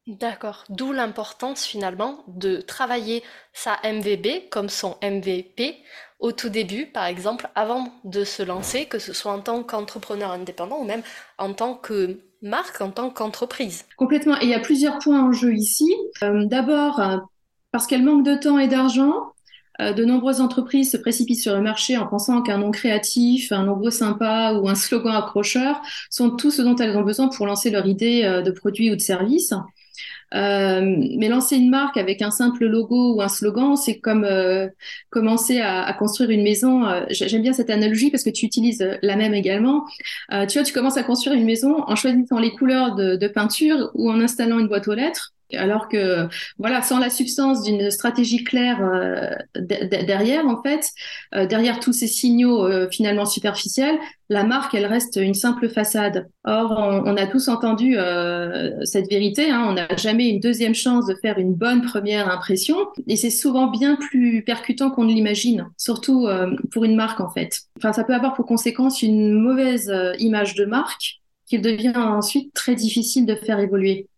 D'accord. 0.07 0.65
D'où 0.71 0.93
l'importance 0.93 1.65
finalement 1.65 2.25
de 2.29 2.63
travailler 2.63 3.23
sa 3.53 3.77
MVB 3.85 4.49
comme 4.51 4.71
son 4.71 4.97
MVP 5.03 5.77
au 6.19 6.33
tout 6.33 6.49
début, 6.49 6.87
par 6.87 7.05
exemple, 7.07 7.49
avant 7.55 7.93
de 8.05 8.25
se 8.25 8.43
lancer, 8.43 8.87
que 8.87 8.99
ce 8.99 9.13
soit 9.13 9.33
en 9.33 9.41
tant 9.41 9.63
qu'entrepreneur 9.63 10.33
indépendant 10.33 10.81
ou 10.81 10.85
même 10.85 11.03
en 11.39 11.53
tant 11.53 11.75
que 11.75 12.19
marque, 12.43 12.81
en 12.81 12.91
tant 12.91 13.11
qu'entreprise. 13.11 13.85
Complètement. 13.97 14.37
Et 14.41 14.45
il 14.45 14.51
y 14.51 14.55
a 14.55 14.61
plusieurs 14.61 14.99
points 14.99 15.23
en 15.23 15.33
jeu 15.33 15.55
ici. 15.55 15.95
Euh, 16.23 16.45
D'abord, 16.47 17.01
euh, 17.01 17.19
parce 17.71 17.87
qu'elle 17.87 18.03
manque 18.03 18.25
de 18.25 18.35
temps 18.35 18.59
et 18.59 18.69
d'argent, 18.69 19.33
de 19.81 20.05
nombreuses 20.05 20.41
entreprises 20.41 20.91
se 20.91 20.97
précipitent 20.97 21.39
sur 21.39 21.55
le 21.55 21.63
marché 21.63 21.97
en 21.97 22.09
pensant 22.09 22.43
qu'un 22.43 22.59
nom 22.59 22.73
créatif, 22.73 23.53
un 23.53 23.63
logo 23.63 23.91
sympa 23.91 24.55
ou 24.55 24.69
un 24.69 24.75
slogan 24.75 25.15
accrocheur 25.15 25.81
sont 26.11 26.31
tout 26.31 26.51
ce 26.51 26.63
dont 26.63 26.75
elles 26.75 26.97
ont 26.97 27.05
besoin 27.05 27.29
pour 27.29 27.47
lancer 27.47 27.71
leur 27.71 27.87
idée 27.87 28.43
de 28.45 28.51
produit 28.51 28.91
ou 28.91 28.97
de 28.97 29.01
service. 29.01 29.55
Euh, 30.35 30.81
mais 31.17 31.29
lancer 31.29 31.57
une 31.57 31.71
marque 31.71 31.97
avec 31.97 32.23
un 32.23 32.31
simple 32.31 32.67
logo 32.67 33.15
ou 33.17 33.23
un 33.23 33.29
slogan, 33.29 33.77
c'est 33.77 33.99
comme 33.99 34.25
euh, 34.25 34.69
commencer 35.11 35.61
à, 35.61 35.83
à, 35.85 35.93
construire 35.95 36.31
une 36.31 36.43
maison. 36.43 36.87
Euh, 36.87 37.05
j'aime 37.11 37.43
bien 37.43 37.53
cette 37.53 37.71
analogie 37.71 38.11
parce 38.11 38.25
que 38.25 38.31
tu 38.31 38.47
utilises 38.47 38.87
la 39.03 39.17
même 39.17 39.35
également. 39.35 39.87
tu 40.49 40.59
vois, 40.59 40.65
tu 40.65 40.73
commences 40.73 40.97
à 40.97 41.03
construire 41.03 41.37
une 41.37 41.47
maison 41.47 41.83
en 41.87 41.97
choisissant 41.97 42.39
les 42.39 42.53
couleurs 42.53 42.95
de, 42.95 43.17
de 43.17 43.29
peinture 43.29 43.91
ou 43.95 44.11
en 44.11 44.21
installant 44.21 44.59
une 44.59 44.69
boîte 44.69 44.89
aux 44.89 44.95
lettres. 44.95 45.35
Alors 45.57 45.89
que, 45.89 46.29
voilà, 46.59 46.83
sans 46.83 46.99
la 46.99 47.09
substance 47.09 47.63
d'une 47.63 47.91
stratégie 47.91 48.45
claire 48.45 48.83
euh, 48.83 49.35
derrière, 49.57 50.47
en 50.47 50.63
fait, 50.63 50.91
euh, 51.35 51.47
derrière 51.47 51.81
tous 51.81 51.95
ces 51.95 52.07
signaux 52.07 52.67
euh, 52.67 52.89
finalement 52.91 53.25
superficiels, 53.25 53.97
la 54.29 54.45
marque, 54.45 54.75
elle 54.75 54.85
reste 54.85 55.17
une 55.17 55.33
simple 55.33 55.71
façade. 55.71 56.29
Or, 56.45 56.73
on, 56.79 57.17
a 57.17 57.27
tous 57.27 57.49
entendu 57.49 57.97
cette 58.83 59.09
vérité. 59.09 59.51
Hein, 59.51 59.65
on 59.71 59.73
n'a 59.73 59.89
jamais 59.97 60.29
une 60.29 60.39
deuxième 60.39 60.75
chance 60.75 61.07
de 61.07 61.15
faire 61.15 61.39
une 61.39 61.55
bonne 61.55 61.81
première 61.81 62.31
impression, 62.31 62.77
et 63.07 63.17
c'est 63.17 63.31
souvent 63.31 63.69
bien 63.69 63.97
plus 63.97 64.43
percutant 64.45 64.91
qu'on 64.91 65.05
ne 65.05 65.15
l'imagine, 65.15 65.71
surtout 65.79 66.29
pour 66.73 66.85
une 66.85 66.95
marque, 66.95 67.21
en 67.21 67.31
fait. 67.31 67.61
Enfin, 67.79 67.95
ça 67.95 68.05
peut 68.05 68.15
avoir 68.15 68.35
pour 68.35 68.45
conséquence 68.45 69.01
une 69.01 69.33
mauvaise 69.33 69.91
image 70.19 70.55
de 70.55 70.67
marque 70.67 71.21
qu'il 71.47 71.63
devient 71.63 71.97
ensuite 71.97 72.53
très 72.53 72.75
difficile 72.75 73.25
de 73.25 73.35
faire 73.35 73.59
évoluer. 73.59 74.09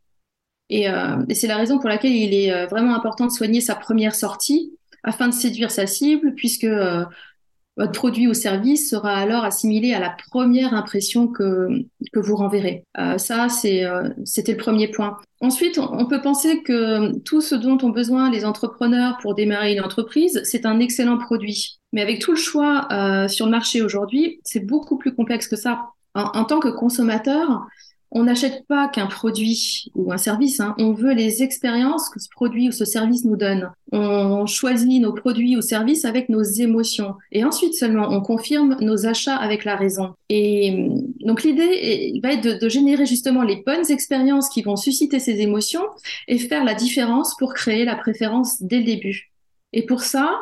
Euh, 0.72 1.24
et, 1.28 1.34
c'est 1.34 1.46
la 1.46 1.56
raison 1.56 1.78
pour 1.78 1.88
laquelle 1.88 2.14
il 2.14 2.34
est 2.34 2.52
euh, 2.52 2.66
vraiment 2.66 2.94
important 2.94 3.26
de 3.26 3.32
soigner 3.32 3.60
sa 3.60 3.74
première 3.74 4.14
sortie 4.14 4.72
afin 5.02 5.28
de 5.28 5.34
séduire 5.34 5.70
sa 5.70 5.86
cible, 5.86 6.34
puisque 6.34 6.64
euh, 6.64 7.04
votre 7.76 7.92
produit 7.92 8.28
ou 8.28 8.34
service 8.34 8.90
sera 8.90 9.14
alors 9.16 9.44
assimilé 9.44 9.94
à 9.94 9.98
la 9.98 10.14
première 10.30 10.74
impression 10.74 11.28
que, 11.28 11.68
que 12.12 12.20
vous 12.20 12.36
renverrez. 12.36 12.84
ça, 13.16 13.48
c'était 13.48 14.52
le 14.52 14.56
premier 14.58 14.88
point. 14.88 15.16
Ensuite, 15.40 15.78
on 15.78 16.04
peut 16.04 16.20
penser 16.20 16.62
que 16.62 17.16
tout 17.20 17.40
ce 17.40 17.54
dont 17.54 17.78
ont 17.82 17.88
besoin 17.88 18.30
les 18.30 18.44
entrepreneurs 18.44 19.16
pour 19.22 19.34
démarrer 19.34 19.72
une 19.72 19.80
entreprise, 19.80 20.42
c'est 20.44 20.66
un 20.66 20.78
excellent 20.80 21.16
produit. 21.16 21.78
Mais 21.94 22.02
avec 22.02 22.18
tout 22.18 22.32
le 22.32 22.36
choix 22.36 22.86
sur 23.28 23.46
le 23.46 23.50
marché 23.50 23.80
aujourd'hui, 23.80 24.40
c'est 24.44 24.66
beaucoup 24.66 24.98
plus 24.98 25.14
complexe 25.14 25.48
que 25.48 25.56
ça. 25.56 25.86
en 26.14 26.44
tant 26.44 26.58
que 26.58 26.68
consommateur, 26.68 27.66
on 28.12 28.24
n'achète 28.24 28.66
pas 28.66 28.88
qu'un 28.88 29.06
produit 29.06 29.90
ou 29.94 30.12
un 30.12 30.16
service, 30.16 30.58
hein. 30.58 30.74
on 30.78 30.92
veut 30.92 31.12
les 31.12 31.42
expériences 31.42 32.08
que 32.08 32.18
ce 32.18 32.28
produit 32.28 32.68
ou 32.68 32.72
ce 32.72 32.84
service 32.84 33.24
nous 33.24 33.36
donne. 33.36 33.70
On 33.92 34.46
choisit 34.46 35.00
nos 35.00 35.12
produits 35.12 35.56
ou 35.56 35.62
services 35.62 36.04
avec 36.04 36.28
nos 36.28 36.42
émotions 36.42 37.14
et 37.30 37.44
ensuite 37.44 37.74
seulement 37.74 38.08
on 38.10 38.20
confirme 38.20 38.76
nos 38.80 39.06
achats 39.06 39.36
avec 39.36 39.64
la 39.64 39.76
raison. 39.76 40.14
Et 40.28 40.88
donc 41.20 41.44
l'idée 41.44 42.18
va 42.22 42.32
être 42.32 42.60
de, 42.60 42.68
générer 42.68 43.06
justement 43.06 43.42
les 43.42 43.62
bonnes 43.64 43.88
expériences 43.90 44.48
qui 44.48 44.62
vont 44.62 44.76
susciter 44.76 45.20
ces 45.20 45.40
émotions 45.40 45.84
et 46.26 46.38
faire 46.38 46.64
la 46.64 46.74
différence 46.74 47.36
pour 47.36 47.54
créer 47.54 47.84
la 47.84 47.94
préférence 47.94 48.60
dès 48.62 48.78
le 48.78 48.84
début. 48.84 49.30
Et 49.72 49.86
pour 49.86 50.00
ça, 50.00 50.40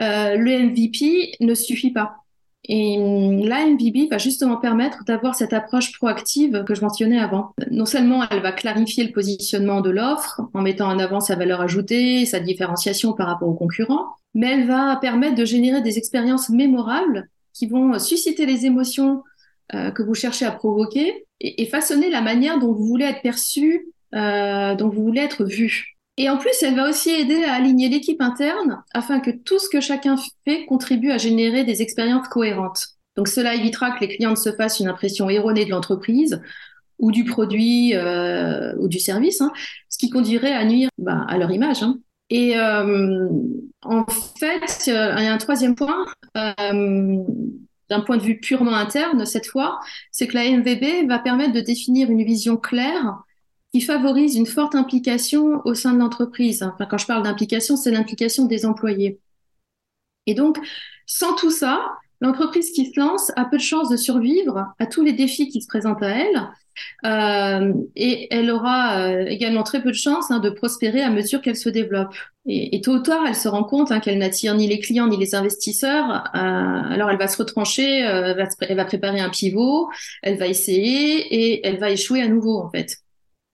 euh, 0.00 0.36
le 0.36 0.70
MVP 0.70 1.36
ne 1.40 1.54
suffit 1.54 1.92
pas. 1.92 2.23
Et 2.66 2.98
hum, 2.98 3.46
la 3.46 3.66
MVB 3.66 4.10
va 4.10 4.18
justement 4.18 4.56
permettre 4.56 5.04
d'avoir 5.04 5.34
cette 5.34 5.52
approche 5.52 5.92
proactive 5.92 6.64
que 6.64 6.74
je 6.74 6.80
mentionnais 6.80 7.18
avant. 7.18 7.54
Non 7.70 7.86
seulement 7.86 8.24
elle 8.30 8.40
va 8.40 8.52
clarifier 8.52 9.04
le 9.04 9.12
positionnement 9.12 9.80
de 9.80 9.90
l'offre 9.90 10.40
en 10.54 10.62
mettant 10.62 10.88
en 10.88 10.98
avant 10.98 11.20
sa 11.20 11.36
valeur 11.36 11.60
ajoutée, 11.60 12.24
sa 12.24 12.40
différenciation 12.40 13.12
par 13.12 13.26
rapport 13.26 13.48
aux 13.48 13.54
concurrents, 13.54 14.06
mais 14.34 14.52
elle 14.52 14.66
va 14.66 14.96
permettre 14.96 15.34
de 15.34 15.44
générer 15.44 15.82
des 15.82 15.98
expériences 15.98 16.48
mémorables 16.48 17.28
qui 17.52 17.66
vont 17.66 17.98
susciter 17.98 18.46
les 18.46 18.66
émotions 18.66 19.22
euh, 19.74 19.90
que 19.90 20.02
vous 20.02 20.14
cherchez 20.14 20.44
à 20.44 20.50
provoquer 20.50 21.26
et, 21.40 21.66
façonner 21.66 22.10
la 22.10 22.20
manière 22.20 22.58
dont 22.58 22.72
vous 22.72 22.86
voulez 22.86 23.06
être 23.06 23.22
perçu, 23.22 23.86
euh, 24.14 24.74
dont 24.74 24.88
vous 24.88 25.02
voulez 25.02 25.20
être 25.20 25.44
vu. 25.44 25.93
Et 26.16 26.30
en 26.30 26.38
plus, 26.38 26.62
elle 26.62 26.76
va 26.76 26.88
aussi 26.88 27.10
aider 27.10 27.42
à 27.44 27.54
aligner 27.54 27.88
l'équipe 27.88 28.20
interne 28.20 28.82
afin 28.92 29.18
que 29.20 29.30
tout 29.30 29.58
ce 29.58 29.68
que 29.68 29.80
chacun 29.80 30.16
fait 30.44 30.64
contribue 30.66 31.10
à 31.10 31.18
générer 31.18 31.64
des 31.64 31.82
expériences 31.82 32.28
cohérentes. 32.28 32.86
Donc 33.16 33.28
cela 33.28 33.54
évitera 33.54 33.92
que 33.92 34.00
les 34.00 34.08
clients 34.08 34.30
ne 34.30 34.36
se 34.36 34.52
fassent 34.52 34.80
une 34.80 34.88
impression 34.88 35.28
erronée 35.28 35.64
de 35.64 35.70
l'entreprise 35.70 36.40
ou 36.98 37.10
du 37.10 37.24
produit 37.24 37.94
euh, 37.94 38.74
ou 38.78 38.86
du 38.86 39.00
service, 39.00 39.40
hein, 39.40 39.52
ce 39.88 39.98
qui 39.98 40.10
conduirait 40.10 40.52
à 40.52 40.64
nuire 40.64 40.88
bah, 40.98 41.24
à 41.28 41.36
leur 41.36 41.50
image. 41.50 41.82
Hein. 41.82 41.98
Et 42.30 42.56
euh, 42.58 43.28
en 43.82 44.06
fait, 44.06 44.88
euh, 44.88 45.14
il 45.18 45.24
y 45.24 45.26
a 45.26 45.32
un 45.32 45.38
troisième 45.38 45.74
point, 45.74 46.06
d'un 46.34 48.00
point 48.00 48.16
de 48.16 48.22
vue 48.22 48.38
purement 48.38 48.74
interne 48.74 49.26
cette 49.26 49.46
fois, 49.46 49.80
c'est 50.12 50.28
que 50.28 50.34
la 50.34 50.48
MVB 50.48 51.08
va 51.08 51.18
permettre 51.18 51.52
de 51.52 51.60
définir 51.60 52.10
une 52.10 52.24
vision 52.24 52.56
claire 52.56 53.24
qui 53.74 53.80
favorise 53.80 54.36
une 54.36 54.46
forte 54.46 54.76
implication 54.76 55.60
au 55.64 55.74
sein 55.74 55.94
de 55.94 55.98
l'entreprise. 55.98 56.62
Enfin, 56.62 56.86
quand 56.86 56.96
je 56.96 57.08
parle 57.08 57.24
d'implication, 57.24 57.76
c'est 57.76 57.90
l'implication 57.90 58.44
des 58.44 58.66
employés. 58.66 59.18
Et 60.26 60.34
donc, 60.34 60.58
sans 61.06 61.34
tout 61.34 61.50
ça, 61.50 61.84
l'entreprise 62.20 62.70
qui 62.70 62.86
se 62.86 63.00
lance 63.00 63.32
a 63.34 63.44
peu 63.44 63.56
de 63.56 63.62
chances 63.62 63.88
de 63.88 63.96
survivre 63.96 64.64
à 64.78 64.86
tous 64.86 65.02
les 65.02 65.12
défis 65.12 65.48
qui 65.48 65.60
se 65.60 65.66
présentent 65.66 66.04
à 66.04 66.10
elle. 66.10 66.48
Euh, 67.04 67.72
et 67.96 68.32
elle 68.32 68.52
aura 68.52 69.08
euh, 69.08 69.26
également 69.26 69.64
très 69.64 69.82
peu 69.82 69.90
de 69.90 69.96
chances 69.96 70.30
hein, 70.30 70.38
de 70.38 70.50
prospérer 70.50 71.02
à 71.02 71.10
mesure 71.10 71.42
qu'elle 71.42 71.56
se 71.56 71.68
développe. 71.68 72.14
Et, 72.46 72.80
tôt 72.80 72.92
ou 72.92 72.98
tard, 73.00 73.24
elle 73.26 73.34
se 73.34 73.48
rend 73.48 73.64
compte 73.64 73.90
hein, 73.90 73.98
qu'elle 73.98 74.18
n'attire 74.18 74.54
ni 74.54 74.68
les 74.68 74.78
clients 74.78 75.08
ni 75.08 75.16
les 75.16 75.34
investisseurs. 75.34 76.30
Euh, 76.36 76.38
alors 76.38 77.10
elle 77.10 77.18
va 77.18 77.26
se 77.26 77.38
retrancher, 77.38 78.00
elle 78.00 78.36
va, 78.36 78.44
elle 78.60 78.76
va 78.76 78.84
préparer 78.84 79.18
un 79.18 79.30
pivot, 79.30 79.88
elle 80.22 80.38
va 80.38 80.46
essayer 80.46 81.34
et 81.34 81.66
elle 81.66 81.78
va 81.78 81.90
échouer 81.90 82.22
à 82.22 82.28
nouveau 82.28 82.60
en 82.60 82.70
fait. 82.70 83.03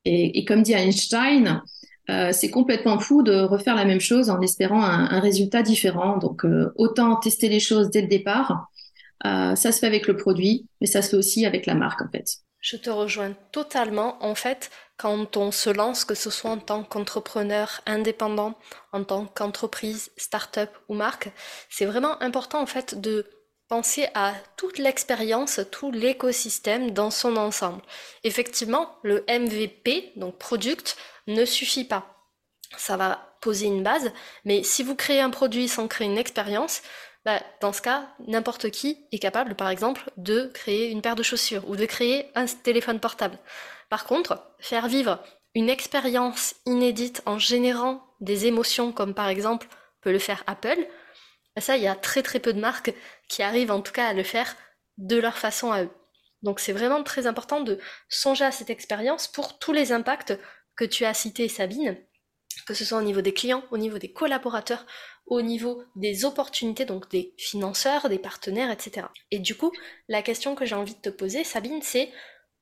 Et, 0.04 0.45
comme 0.45 0.62
dit 0.62 0.73
Einstein, 0.73 1.62
euh, 2.09 2.33
c'est 2.33 2.50
complètement 2.50 2.99
fou 2.99 3.23
de 3.23 3.40
refaire 3.40 3.75
la 3.75 3.85
même 3.85 4.00
chose 4.00 4.30
en 4.30 4.40
espérant 4.40 4.83
un, 4.83 5.21
résultat 5.21 5.62
différent. 5.62 6.19
Donc, 6.19 6.45
euh, 6.45 6.73
autant 6.76 7.16
tester 7.16 7.49
les 7.49 7.61
choses 7.61 7.90
dès 7.90 8.02
le 8.02 8.09
départ. 8.09 8.69
Euh, 9.26 9.54
ça 9.54 9.73
se 9.73 9.78
fait 9.78 9.87
avec 9.87 10.07
le 10.07 10.16
produit, 10.16 10.66
mais 10.80 10.87
ça 10.87 11.02
se 11.02 11.11
fait 11.11 11.16
aussi 11.16 11.45
avec 11.45 11.66
la 11.66 11.75
marque, 11.75 12.00
en 12.02 12.09
fait. 12.11 12.38
Je 12.61 12.76
te 12.76 12.90
rejoins 12.90 13.35
totalement. 13.52 14.23
En 14.25 14.35
fait, 14.35 14.71
quand 14.97 15.37
on 15.37 15.50
se 15.50 15.71
lance, 15.71 16.04
que 16.04 16.14
ce 16.14 16.30
soit 16.30 16.50
en 16.50 16.59
tant 16.59 16.83
qu'entrepreneur 16.83 17.80
indépendant, 17.87 18.54
en 18.92 19.04
tant 19.04 19.26
qu'entreprise, 19.26 20.11
start-up 20.16 20.71
ou 20.88 20.95
marque, 20.95 21.30
c'est 21.69 21.87
vraiment 21.87 22.21
important, 22.23 22.61
en 22.61 22.66
fait, 22.66 23.00
de 23.00 23.26
penser 23.71 24.09
à 24.15 24.35
toute 24.57 24.79
l'expérience, 24.79 25.61
tout 25.71 25.93
l'écosystème 25.93 26.91
dans 26.91 27.12
son 27.12 27.37
ensemble. 27.37 27.81
Effectivement, 28.25 28.99
le 29.05 29.25
MVP, 29.29 30.12
donc 30.17 30.37
product, 30.39 30.97
ne 31.29 31.45
suffit 31.45 31.85
pas. 31.85 32.29
Ça 32.77 32.97
va 32.97 33.37
poser 33.41 33.67
une 33.67 33.85
base, 33.85 34.12
mais 34.45 34.65
si 34.65 34.83
vous 34.83 34.97
créez 34.97 35.21
un 35.21 35.31
produit 35.31 35.69
sans 35.69 35.87
créer 35.87 36.09
une 36.09 36.19
expérience, 36.19 36.83
bah, 37.25 37.41
dans 37.61 37.73
ce 37.73 37.81
cas, 37.81 38.09
n'importe 38.27 38.71
qui 38.71 39.07
est 39.12 39.21
capable, 39.21 39.55
par 39.55 39.69
exemple, 39.69 40.11
de 40.17 40.50
créer 40.53 40.91
une 40.91 41.00
paire 41.00 41.17
de 41.17 41.23
chaussures 41.23 41.69
ou 41.69 41.77
de 41.77 41.87
créer 41.87 42.27
un 42.35 42.47
téléphone 42.47 42.99
portable. 42.99 43.39
Par 43.89 44.05
contre, 44.05 44.43
faire 44.59 44.89
vivre 44.89 45.23
une 45.55 45.69
expérience 45.69 46.57
inédite 46.67 47.23
en 47.25 47.39
générant 47.39 48.05
des 48.21 48.47
émotions 48.47 48.91
comme 48.91 49.15
par 49.15 49.29
exemple 49.29 49.69
peut 50.00 50.12
le 50.12 50.19
faire 50.19 50.43
Apple, 50.49 50.89
ça, 51.61 51.76
il 51.76 51.83
y 51.83 51.88
a 51.88 51.95
très 51.95 52.23
très 52.23 52.40
peu 52.40 52.52
de 52.52 52.61
marques 52.61 52.93
qui 53.29 53.43
arrivent 53.43 53.71
en 53.71 53.81
tout 53.81 53.93
cas 53.93 54.09
à 54.09 54.14
le 54.14 54.23
faire 54.23 54.57
de 54.99 55.17
leur 55.17 55.38
façon 55.38 55.73
à 55.73 55.85
eux. 55.85 55.90
Donc 56.43 56.61
c'est 56.61 56.73
vraiment 56.73 57.02
très 57.02 57.26
important 57.26 57.61
de 57.61 57.79
songer 58.09 58.45
à 58.45 58.52
cette 58.52 58.71
expérience 58.71 59.29
pour 59.29 59.59
tous 59.59 59.73
les 59.73 59.93
impacts 59.93 60.38
que 60.76 60.85
tu 60.85 61.05
as 61.05 61.14
cités, 61.14 61.49
Sabine, 61.49 61.97
que 62.67 62.75
ce 62.75 62.85
soit 62.85 62.99
au 62.99 63.02
niveau 63.02 63.21
des 63.21 63.35
clients, 63.35 63.64
au 63.71 63.79
niveau 63.79 63.99
des 63.99 64.12
collaborateurs, 64.12 64.87
au 65.26 65.43
niveau 65.43 65.85
des 65.97 66.25
opportunités, 66.25 66.85
donc 66.85 67.09
des 67.11 67.35
financeurs, 67.38 68.09
des 68.09 68.19
partenaires, 68.19 68.71
etc. 68.71 69.07
Et 69.31 69.38
du 69.38 69.55
coup, 69.57 69.73
la 70.09 70.23
question 70.23 70.55
que 70.55 70.64
j'ai 70.64 70.75
envie 70.75 70.95
de 70.95 71.00
te 71.00 71.11
poser, 71.11 71.45
Sabine, 71.45 71.83
c'est 71.83 72.11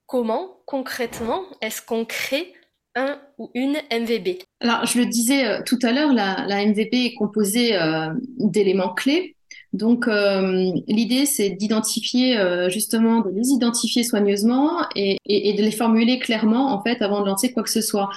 comment 0.07 0.63
concrètement 0.67 1.45
est-ce 1.61 1.81
qu'on 1.81 2.05
crée 2.05 2.55
un 2.99 3.19
ou 3.39 3.51
une 3.55 3.77
MVB 3.93 4.39
Alors, 4.61 4.85
je 4.87 4.99
le 4.99 5.07
disais 5.07 5.47
euh, 5.47 5.61
tout 5.65 5.79
à 5.83 5.93
l'heure, 5.93 6.13
la, 6.13 6.67
MVB 6.67 6.95
est 6.95 7.15
composée 7.15 7.77
euh, 7.77 8.09
d'éléments 8.39 8.93
clés. 8.93 9.37
Donc, 9.73 10.09
euh, 10.09 10.73
l'idée, 10.87 11.27
c'est 11.27 11.51
d'identifier, 11.51 12.39
justement, 12.69 13.21
de 13.21 13.31
les 13.31 13.49
identifier 13.51 14.03
soigneusement 14.03 14.81
et, 14.97 15.19
de 15.27 15.63
les 15.63 15.71
formuler 15.71 16.19
clairement, 16.19 16.73
en 16.73 16.83
fait, 16.83 17.03
avant 17.03 17.21
de 17.21 17.27
lancer 17.27 17.53
quoi 17.53 17.63
que 17.63 17.71
ce 17.71 17.83
soit. 17.83 18.09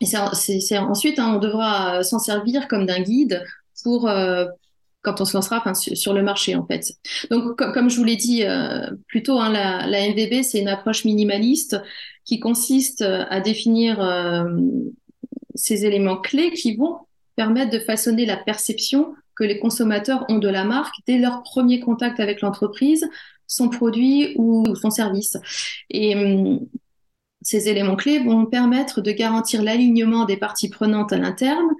Et 0.00 0.06
c'est 0.06 0.78
ensuite, 0.78 1.20
hein, 1.20 1.34
on 1.36 1.38
devra 1.38 2.02
s'en 2.02 2.18
servir 2.18 2.66
comme 2.66 2.84
d'un 2.84 3.00
guide 3.00 3.44
pour 3.84 4.10
quand 5.08 5.20
on 5.20 5.24
se 5.24 5.34
lancera 5.34 5.62
sur, 5.74 6.12
le 6.12 6.22
marché 6.22 6.54
en 6.54 6.66
fait. 6.66 6.92
Donc 7.30 7.56
comme 7.56 7.88
je 7.88 7.96
vous 7.96 8.04
l'ai 8.04 8.16
dit 8.16 8.44
plus 9.06 9.22
tôt, 9.22 9.38
hein, 9.38 9.50
la, 9.50 9.86
la 9.86 10.08
MVB 10.08 10.42
c'est 10.42 10.60
une 10.60 10.68
approche 10.68 11.04
minimaliste 11.04 11.76
qui 12.28 12.40
consiste 12.40 13.00
euh, 13.00 13.24
à 13.30 13.40
définir 13.40 14.00
euh, 14.02 14.44
ces 15.54 15.86
éléments 15.86 16.18
clés 16.18 16.52
qui 16.52 16.76
vont 16.76 16.98
permettre 17.36 17.72
de 17.72 17.78
façonner 17.78 18.26
la 18.26 18.36
perception 18.36 19.14
que 19.34 19.44
les 19.44 19.58
consommateurs 19.58 20.26
ont 20.28 20.36
de 20.36 20.48
la 20.48 20.64
marque 20.64 20.94
dès 21.06 21.16
leur 21.16 21.42
premier 21.42 21.80
contact 21.80 22.20
avec 22.20 22.42
l'entreprise, 22.42 23.08
son 23.46 23.70
produit 23.70 24.34
ou 24.36 24.74
son 24.76 24.90
service. 24.90 25.38
Et 25.88 26.14
hum, 26.14 26.66
ces 27.40 27.70
éléments 27.70 27.96
clés 27.96 28.18
vont 28.18 28.44
permettre 28.44 29.00
de 29.00 29.10
garantir 29.10 29.62
l'alignement 29.62 30.26
des 30.26 30.36
parties 30.36 30.68
prenantes 30.68 31.14
à 31.14 31.18
l'interne, 31.18 31.70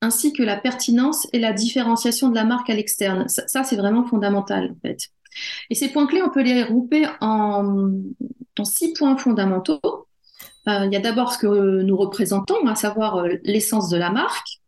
ainsi 0.00 0.32
que 0.32 0.42
la 0.42 0.56
pertinence 0.56 1.26
et 1.32 1.38
la 1.38 1.52
différenciation 1.52 2.28
de 2.28 2.34
la 2.34 2.44
marque 2.44 2.70
à 2.70 2.74
l'externe. 2.74 3.26
Ça, 3.28 3.64
c'est 3.64 3.76
vraiment 3.76 4.04
fondamental, 4.04 4.74
en 4.76 4.80
fait. 4.80 5.08
Et 5.68 5.74
ces 5.74 5.88
points 5.90 6.06
clés, 6.06 6.22
on 6.22 6.30
peut 6.30 6.42
les 6.42 6.64
regrouper 6.64 7.06
en, 7.20 7.86
six 8.64 8.92
points 8.92 9.16
fondamentaux. 9.16 9.80
Euh, 10.68 10.84
il 10.84 10.92
y 10.92 10.96
a 10.96 11.00
d'abord 11.00 11.32
ce 11.32 11.38
que 11.38 11.82
nous 11.82 11.96
représentons, 11.96 12.66
à 12.66 12.74
savoir 12.74 13.18
euh, 13.18 13.28
l'essence 13.44 13.88
de 13.88 13.96
la 13.96 14.10
marque. 14.10 14.60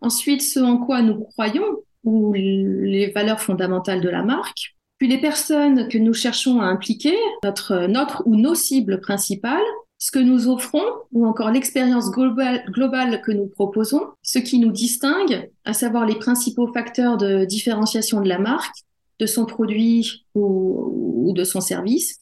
Ensuite, 0.00 0.42
ce 0.42 0.60
en 0.60 0.78
quoi 0.78 1.02
nous 1.02 1.24
croyons 1.24 1.64
ou 2.04 2.32
les 2.32 3.10
valeurs 3.14 3.40
fondamentales 3.40 4.00
de 4.00 4.08
la 4.08 4.22
marque. 4.22 4.76
Puis 4.98 5.08
les 5.08 5.20
personnes 5.20 5.88
que 5.88 5.98
nous 5.98 6.12
cherchons 6.12 6.60
à 6.60 6.64
impliquer, 6.64 7.16
notre, 7.44 7.86
notre 7.86 8.22
ou 8.26 8.36
nos 8.36 8.54
cibles 8.54 9.00
principales 9.00 9.60
ce 9.98 10.12
que 10.12 10.18
nous 10.20 10.48
offrons 10.48 10.84
ou 11.12 11.26
encore 11.26 11.50
l'expérience 11.50 12.10
globale, 12.10 13.20
que 13.22 13.32
nous 13.32 13.46
proposons, 13.46 14.02
ce 14.22 14.38
qui 14.38 14.58
nous 14.58 14.70
distingue, 14.70 15.50
à 15.64 15.72
savoir 15.72 16.06
les 16.06 16.14
principaux 16.14 16.72
facteurs 16.72 17.16
de 17.16 17.44
différenciation 17.44 18.20
de 18.20 18.28
la 18.28 18.38
marque, 18.38 18.76
de 19.18 19.26
son 19.26 19.44
produit 19.44 20.24
ou, 20.34 21.32
de 21.34 21.44
son 21.44 21.60
service. 21.60 22.20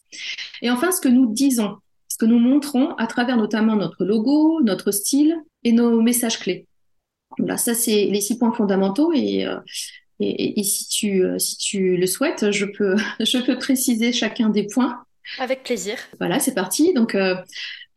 Et 0.62 0.70
enfin, 0.70 0.90
ce 0.90 1.00
que 1.00 1.08
nous 1.08 1.26
disons, 1.32 1.76
ce 2.08 2.16
que 2.16 2.24
nous 2.24 2.38
montrons 2.38 2.94
à 2.94 3.06
travers 3.06 3.36
notamment 3.36 3.76
notre 3.76 4.04
logo, 4.04 4.60
notre 4.62 4.90
style 4.90 5.36
et 5.62 5.72
nos 5.72 6.00
messages 6.00 6.38
clés. 6.38 6.66
Voilà, 7.38 7.58
ça 7.58 7.74
c'est 7.74 8.06
les 8.06 8.20
six 8.22 8.38
points 8.38 8.52
fondamentaux 8.52 9.12
et, 9.12 9.46
euh, 9.46 9.58
et, 10.18 10.62
si, 10.62 10.88
tu, 10.88 11.24
euh, 11.24 11.38
si 11.38 11.58
tu 11.58 11.96
le 11.96 12.06
souhaites, 12.06 12.50
je 12.50 12.64
peux, 12.64 12.96
je 13.20 13.38
peux 13.38 13.58
préciser 13.58 14.12
chacun 14.12 14.48
des 14.48 14.66
points. 14.66 15.04
Avec 15.38 15.62
plaisir. 15.62 15.96
Voilà, 16.18 16.38
c'est 16.38 16.54
parti. 16.54 16.92
Donc, 16.94 17.14
euh, 17.14 17.34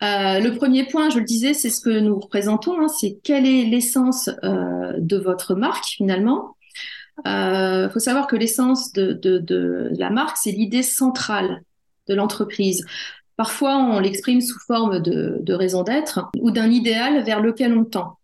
euh, 0.04 0.40
le 0.40 0.56
premier 0.56 0.86
point, 0.86 1.10
je 1.10 1.20
le 1.20 1.26
disais, 1.26 1.54
c'est 1.54 1.70
ce 1.70 1.82
que 1.82 2.00
nous 2.00 2.20
représentons. 2.20 2.80
Hein, 2.80 2.88
c'est 2.88 3.18
quelle 3.24 3.46
est 3.46 3.64
l'essence 3.66 4.30
euh, 4.44 4.94
de 4.98 5.18
votre 5.18 5.56
marque 5.56 5.86
finalement. 5.86 6.56
Il 7.26 7.90
faut 7.92 8.00
savoir 8.00 8.28
que 8.28 8.38
l'essence 8.38 8.94
de, 8.94 9.90
la 9.98 10.10
marque, 10.10 10.38
c'est 10.38 10.52
l'idée 10.52 10.84
centrale 10.84 11.62
de 12.08 12.16
l'entreprise. 12.16 12.86
Parfois, 13.36 13.76
on 13.76 14.00
l'exprime 14.00 14.40
sous 14.40 14.60
forme 14.66 15.00
de 15.00 15.54
raison 15.54 15.84
d'être 15.84 16.30
ou 16.40 16.50
d'un 16.52 16.72
idéal 16.72 17.24
vers 17.26 17.42
lequel 17.42 17.78
on 17.78 17.84
tend. 17.84 18.20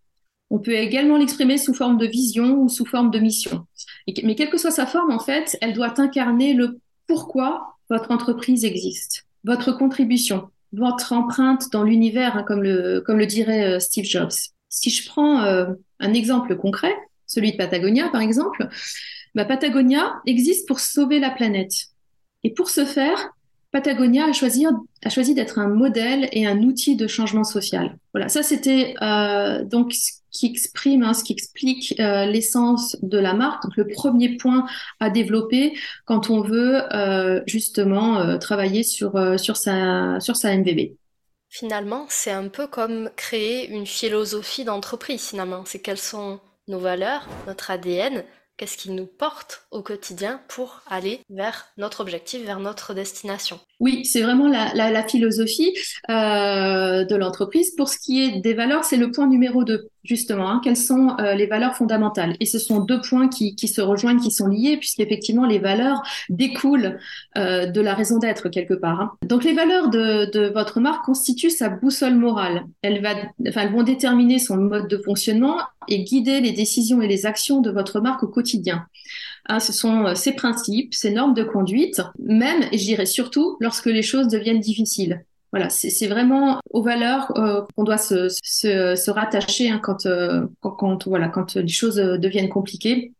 On 0.49 0.59
peut 0.59 0.75
également 0.75 1.17
l'exprimer 1.17 1.57
sous 1.57 1.73
forme 1.73 1.97
de 1.97 2.05
vision 2.05 2.61
ou 2.61 2.69
sous 2.69 2.85
forme 2.85 3.11
de 3.11 3.19
mission. 3.19 3.65
mais 4.23 4.35
quelle 4.35 4.49
que 4.49 4.57
soit 4.57 4.71
sa 4.71 4.85
forme, 4.85 5.11
en 5.11 5.19
fait, 5.19 5.57
elle 5.59 5.73
doit 5.73 5.99
incarner 5.99 6.53
le 6.53 6.79
pourquoi 7.07 7.74
votre 7.89 8.11
entreprise 8.11 8.65
existe, 8.65 9.25
votre 9.43 9.71
contribution, 9.71 10.49
votre 10.73 11.13
empreinte 11.13 11.71
dans 11.71 11.83
l'univers, 11.83 12.37
hein, 12.37 12.43
comme, 12.43 12.63
le, 12.63 13.25
dirait 13.25 13.75
euh, 13.75 13.79
Steve 13.79 14.05
Jobs. 14.05 14.33
Si 14.69 14.89
je 14.89 15.07
prends 15.07 15.41
euh, 15.43 15.67
un 15.99 16.13
exemple 16.13 16.55
concret, 16.55 16.93
celui 17.27 17.51
de 17.51 17.57
Patagonia 17.57 18.09
par 18.09 18.21
exemple, 18.21 18.67
bah, 19.35 19.45
Patagonia 19.45 20.15
existe 20.25 20.67
pour 20.67 20.79
sauver 20.79 21.19
la 21.19 21.31
planète. 21.31 21.73
Et 22.43 22.53
pour 22.53 22.69
ce 22.69 22.85
faire, 22.85 23.31
Patagonia 23.75 24.27
a 24.27 24.31
choisi, 24.31 25.33
d'être 25.33 25.59
un 25.59 25.67
modèle 25.67 26.29
et 26.31 26.47
un 26.47 26.59
outil 26.63 26.95
de 26.95 27.07
changement 27.07 27.43
social. 27.43 27.97
Voilà, 28.13 28.29
ça 28.29 28.41
c'était 28.41 28.93
euh, 29.01 29.65
donc 29.65 29.91
ce 29.91 30.13
qui 30.31 30.45
exprime, 30.45 31.03
hein, 31.03 31.13
ce 31.13 31.25
qui 31.25 31.33
explique 31.33 31.93
euh, 31.99 32.25
l'essence 32.25 32.95
de 33.01 33.17
la 33.17 33.33
marque. 33.33 33.63
Donc 33.63 33.75
le 33.75 33.87
premier 33.87 34.37
point 34.37 34.65
à 35.01 35.09
développer 35.09 35.77
quand 36.05 36.29
on 36.29 36.39
veut 36.39 36.83
euh, 36.95 37.41
justement 37.47 38.39
travailler 38.39 38.83
sur 38.83 39.37
sur 39.37 39.57
sa 39.57 40.21
sur 40.21 40.37
sa 40.37 40.55
MVB. 40.55 40.95
Finalement, 41.49 42.05
c'est 42.07 42.31
un 42.31 42.47
peu 42.47 42.67
comme 42.67 43.09
créer 43.17 43.69
une 43.69 43.85
philosophie 43.85 44.63
d'entreprise. 44.63 45.27
Finalement, 45.27 45.63
c'est 45.65 45.79
quelles 45.79 45.97
sont 45.97 46.39
nos 46.69 46.79
valeurs, 46.79 47.27
notre 47.45 47.71
ADN, 47.71 48.23
qu'est-ce 48.57 48.77
qui 48.77 48.91
nous 48.91 49.05
porte 49.05 49.67
au 49.71 49.81
quotidien 49.81 50.41
pour 50.47 50.81
aller 50.87 51.21
vers 51.29 51.67
notre 51.77 52.01
objectif, 52.01 52.43
vers 52.45 52.59
notre 52.59 52.93
destination. 52.93 53.59
Oui, 53.81 54.05
c'est 54.05 54.21
vraiment 54.21 54.47
la, 54.47 55.03
philosophie 55.03 55.73
euh, 56.09 57.03
de 57.03 57.15
l'entreprise. 57.15 57.71
Pour 57.75 57.89
ce 57.89 57.97
qui 57.97 58.23
est 58.23 58.39
des 58.39 58.53
valeurs, 58.53 58.85
c'est 58.85 58.95
le 58.95 59.11
point 59.11 59.27
numéro 59.27 59.65
2, 59.65 59.89
justement. 60.03 60.49
Hein, 60.49 60.61
quelles 60.63 60.77
sont 60.77 61.17
euh, 61.19 61.35
les 61.35 61.45
valeurs 61.45 61.75
fondamentales? 61.75 62.37
Et 62.39 62.45
ce 62.45 62.57
sont 62.57 62.79
deux 62.79 63.01
points 63.01 63.27
qui, 63.27 63.55
se 63.67 63.81
rejoignent, 63.81 64.21
qui 64.21 64.31
sont 64.31 64.47
liés, 64.47 64.77
puisqu'effectivement, 64.77 65.45
les 65.45 65.59
valeurs 65.59 66.01
découlent 66.29 66.99
euh, 67.37 67.65
de 67.65 67.81
la 67.81 67.93
raison 67.95 68.17
d'être 68.17 68.47
quelque 68.47 68.75
part. 68.75 69.01
Hein. 69.01 69.11
Donc, 69.25 69.43
les 69.43 69.53
valeurs 69.53 69.89
de, 69.89 70.53
votre 70.53 70.79
marque 70.79 71.03
constituent 71.03 71.49
sa 71.49 71.67
boussole 71.67 72.15
morale. 72.15 72.63
Elles 72.81 73.01
vont 73.73 73.83
déterminer 73.83 74.39
son 74.39 74.55
mode 74.55 74.87
de 74.87 74.97
fonctionnement 74.97 75.57
et 75.89 76.03
guider 76.05 76.39
les 76.39 76.53
décisions 76.53 77.01
et 77.01 77.07
les 77.07 77.25
actions 77.25 77.59
de 77.59 77.71
votre 77.71 77.99
marque 77.99 78.23
au 78.23 78.27
quotidien. 78.27 78.85
Hein, 79.47 79.59
ce 79.59 79.73
sont 79.73 80.05
euh, 80.05 80.15
ces 80.15 80.33
principes, 80.33 80.93
ces 80.93 81.11
normes 81.11 81.33
de 81.33 81.43
conduite, 81.43 82.01
même, 82.19 82.63
et 82.71 82.77
je 82.77 82.83
dirais 82.83 83.05
surtout, 83.05 83.57
lorsque 83.59 83.85
les 83.85 84.01
choses 84.01 84.27
deviennent 84.27 84.59
difficiles. 84.59 85.25
Voilà, 85.51 85.69
c'est 85.69 86.07
vraiment 86.07 86.59
aux 86.69 86.81
valeurs 86.81 87.31
euh, 87.37 87.61
qu'on 87.75 87.85
doit 87.85 87.97
se, 87.97 88.27
se, 88.43 88.95
se 88.95 89.11
rattacher 89.11 89.69
hein, 89.69 89.79
quand, 89.81 90.05
euh, 90.05 90.45
quand, 90.59 91.07
voilà, 91.07 91.29
quand 91.29 91.55
les 91.55 91.67
choses 91.67 91.95
deviennent 91.95 92.49
compliquées. 92.49 93.13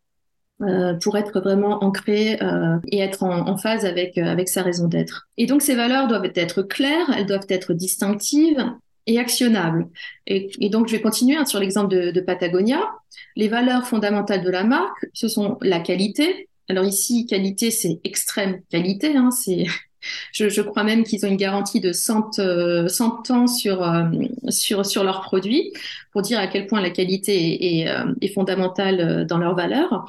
Euh, 0.62 0.94
pour 0.94 1.18
être 1.18 1.42
vraiment 1.42 1.84
ancré 1.84 2.42
euh, 2.42 2.78
et 2.88 3.00
être 3.00 3.24
en, 3.24 3.46
en, 3.46 3.58
phase 3.58 3.84
avec, 3.84 4.18
avec 4.18 4.48
sa 4.48 4.62
raison 4.62 4.88
d'être. 4.88 5.28
Et 5.36 5.48
donc 5.48 5.62
ces 5.62 5.76
valeurs 5.76 6.08
doivent 6.08 6.32
être 6.34 6.62
claires, 6.62 7.12
elles 7.18 7.26
doivent 7.26 7.48
être 7.50 7.74
distinctives, 7.74 8.64
et 9.08 9.20
actionnable. 9.20 9.88
Et, 10.28 10.70
donc, 10.70 10.88
je 10.88 10.94
vais 10.94 11.02
continuer 11.02 11.36
hein, 11.36 11.46
sur 11.46 11.60
l'exemple 11.60 12.12
de, 12.12 12.22
Patagonia. 12.22 12.82
Les 13.36 13.48
valeurs 13.48 13.86
fondamentales 13.86 14.44
de 14.44 14.50
la 14.50 14.64
marque, 14.64 15.06
ce 15.14 15.28
sont 15.28 15.58
la 15.62 15.80
qualité. 15.80 16.50
Alors 16.68 16.86
ici, 16.86 17.28
qualité, 17.28 17.70
c'est 17.70 18.00
extrême 18.04 18.62
qualité. 18.70 19.16
Hein, 19.16 19.30
c'est, 19.30 19.66
je, 20.34 20.62
crois 20.62 20.84
même 20.84 21.04
qu'ils 21.04 21.26
ont 21.26 21.30
une 21.30 21.38
garantie 21.38 21.80
de 21.80 21.92
100, 21.92 22.40
euh, 22.40 22.88
100 22.88 23.32
ans 23.32 23.48
sur, 23.48 23.84
euh, 23.84 24.06
sur, 24.50 24.86
sur 24.86 25.04
leurs 25.04 25.22
produits, 25.22 25.72
pour 26.12 26.22
dire 26.22 26.40
à 26.40 26.48
quel 26.48 26.66
point 26.68 26.82
la 26.82 26.90
qualité 26.90 27.80
est, 27.80 27.88
euh, 27.88 28.06
fondamentale 28.34 29.00
euh, 29.00 29.26
dans 29.26 29.38
leurs 29.38 29.56
valeurs. 29.56 30.06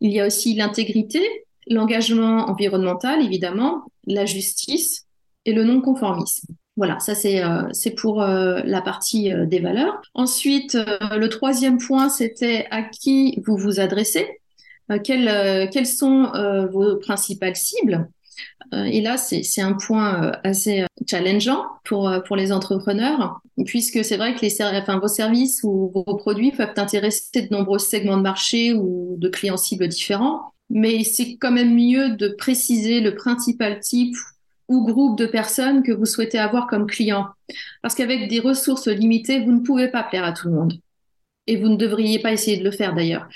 Il 0.00 0.12
y 0.12 0.20
a 0.20 0.26
aussi 0.26 0.54
l'intégrité, 0.54 1.20
l'engagement 1.66 2.48
environnemental, 2.48 3.24
évidemment, 3.24 3.82
la 4.06 4.24
justice 4.24 5.06
et 5.44 5.52
le 5.52 5.64
non-conformisme. 5.64 6.54
Voilà, 6.76 7.00
ça 7.00 7.14
c'est 7.14 7.42
euh, 7.42 7.62
c'est 7.72 7.92
pour 7.92 8.22
euh, 8.22 8.60
la 8.64 8.82
partie 8.82 9.32
euh, 9.32 9.46
des 9.46 9.60
valeurs. 9.60 10.02
Ensuite, 10.14 10.74
euh, 10.74 11.16
le 11.16 11.28
troisième 11.30 11.78
point, 11.78 12.10
c'était 12.10 12.66
à 12.70 12.82
qui 12.82 13.40
vous 13.46 13.56
vous 13.56 13.80
adressez, 13.80 14.28
euh, 14.92 14.98
quelles, 15.02 15.70
quelles 15.70 15.86
sont 15.86 16.30
vos 16.72 16.96
principales 16.96 17.56
cibles. 17.56 18.08
et 18.72 19.00
là, 19.00 19.16
c'est 19.16 19.62
un 19.62 19.72
point 19.72 20.32
assez 20.44 20.84
challengeant 21.08 21.64
pour 21.84 22.10
pour 22.26 22.36
les 22.36 22.52
entrepreneurs, 22.52 23.40
puisque 23.64 24.04
c'est 24.04 24.16
vrai 24.18 24.34
que 24.34 24.40
les 24.42 24.62
enfin, 24.62 24.98
vos 24.98 25.08
services 25.08 25.62
ou 25.64 25.90
vos 25.94 26.16
produits 26.16 26.52
peuvent 26.52 26.74
intéresser 26.76 27.42
de 27.42 27.54
nombreux 27.54 27.78
segments 27.78 28.18
de 28.18 28.22
marché 28.22 28.74
ou 28.74 29.16
de 29.18 29.28
clients 29.28 29.56
cibles 29.56 29.88
différents. 29.88 30.52
Mais 30.68 31.04
c'est 31.04 31.36
quand 31.36 31.52
même 31.52 31.74
mieux 31.74 32.16
de 32.16 32.28
préciser 32.28 33.00
le 33.00 33.14
principal 33.14 33.80
type 33.80 34.16
ou 34.68 34.84
groupe 34.84 35.18
de 35.18 35.26
personnes 35.26 35.82
que 35.82 35.92
vous 35.92 36.06
souhaitez 36.06 36.38
avoir 36.38 36.66
comme 36.66 36.86
client. 36.86 37.28
Parce 37.82 37.94
qu'avec 37.94 38.28
des 38.28 38.40
ressources 38.40 38.88
limitées, 38.88 39.40
vous 39.40 39.52
ne 39.52 39.60
pouvez 39.60 39.88
pas 39.88 40.02
plaire 40.02 40.24
à 40.24 40.32
tout 40.32 40.48
le 40.48 40.54
monde. 40.54 40.74
Et 41.48 41.56
vous 41.56 41.68
ne 41.68 41.76
devriez 41.76 42.18
pas 42.18 42.32
essayer 42.32 42.56
de 42.56 42.64
le 42.64 42.72
faire 42.72 42.92
d'ailleurs. 42.92 43.28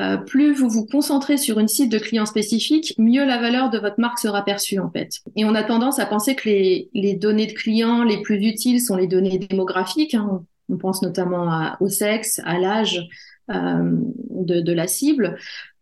Euh, 0.00 0.16
plus 0.16 0.54
vous 0.54 0.68
vous 0.68 0.86
concentrez 0.86 1.36
sur 1.36 1.58
une 1.58 1.66
cible 1.66 1.90
de 1.90 1.98
clients 1.98 2.26
spécifiques, 2.26 2.94
mieux 2.96 3.24
la 3.24 3.38
valeur 3.38 3.70
de 3.70 3.78
votre 3.78 3.98
marque 3.98 4.20
sera 4.20 4.44
perçue 4.44 4.78
en 4.78 4.88
fait. 4.88 5.20
Et 5.34 5.44
on 5.44 5.54
a 5.56 5.64
tendance 5.64 5.98
à 5.98 6.06
penser 6.06 6.36
que 6.36 6.48
les, 6.48 7.14
données 7.14 7.48
de 7.48 7.54
clients 7.54 8.04
les 8.04 8.22
plus 8.22 8.36
utiles 8.46 8.80
sont 8.80 8.94
les 8.94 9.08
données 9.08 9.38
démographiques. 9.38 10.14
Hein. 10.14 10.44
On 10.68 10.76
pense 10.76 11.02
notamment 11.02 11.76
au 11.80 11.88
sexe, 11.88 12.40
à 12.44 12.58
l'âge, 12.58 13.00
de, 13.48 14.60
de, 14.60 14.72
la 14.72 14.88
cible, 14.88 15.36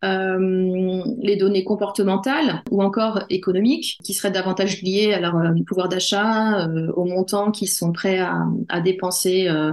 euh, 0.05 1.03
les 1.23 1.37
données 1.37 1.65
comportementales 1.65 2.63
ou 2.71 2.83
encore 2.83 3.25
économiques 3.31 3.99
qui 4.05 4.13
seraient 4.13 4.31
davantage 4.31 4.83
liées 4.83 5.15
à 5.15 5.21
leur 5.21 5.37
euh, 5.37 5.51
pouvoir 5.67 5.89
d'achat, 5.89 6.67
euh, 6.69 6.93
au 6.93 7.05
montant 7.05 7.51
qu'ils 7.51 7.69
sont 7.69 7.93
prêts 7.93 8.19
à, 8.19 8.81
dépenser 8.83 9.49
euh, 9.49 9.73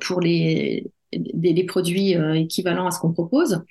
pour 0.00 0.20
les, 0.20 0.86
des, 1.12 1.52
les 1.52 1.64
produits 1.64 2.12
équivalents 2.12 2.86
à 2.86 2.90
ce 2.92 3.00
qu'on 3.00 3.12
propose. 3.12 3.64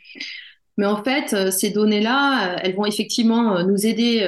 Mais 0.78 0.86
en 0.86 1.02
fait, 1.02 1.52
ces 1.52 1.70
données-là, 1.70 2.58
elles 2.62 2.76
vont 2.76 2.86
effectivement 2.86 3.64
nous 3.64 3.86
aider 3.86 4.28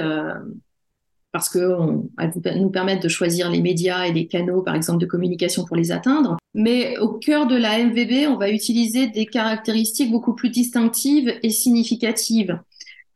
parce 1.37 1.49
qu'elles 1.49 2.59
nous 2.59 2.71
permettent 2.71 3.03
de 3.03 3.09
choisir 3.09 3.51
les 3.51 3.61
médias 3.61 4.05
et 4.05 4.11
les 4.11 4.25
canaux, 4.25 4.63
par 4.63 4.73
exemple, 4.73 4.97
de 4.97 5.05
communication 5.05 5.65
pour 5.65 5.75
les 5.75 5.91
atteindre. 5.91 6.37
Mais 6.55 6.97
au 6.97 7.09
cœur 7.09 7.45
de 7.45 7.55
la 7.55 7.77
MVB, 7.77 8.27
on 8.27 8.37
va 8.37 8.49
utiliser 8.49 9.05
des 9.05 9.27
caractéristiques 9.27 10.09
beaucoup 10.09 10.33
plus 10.33 10.49
distinctives 10.49 11.31
et 11.43 11.51
significatives, 11.51 12.59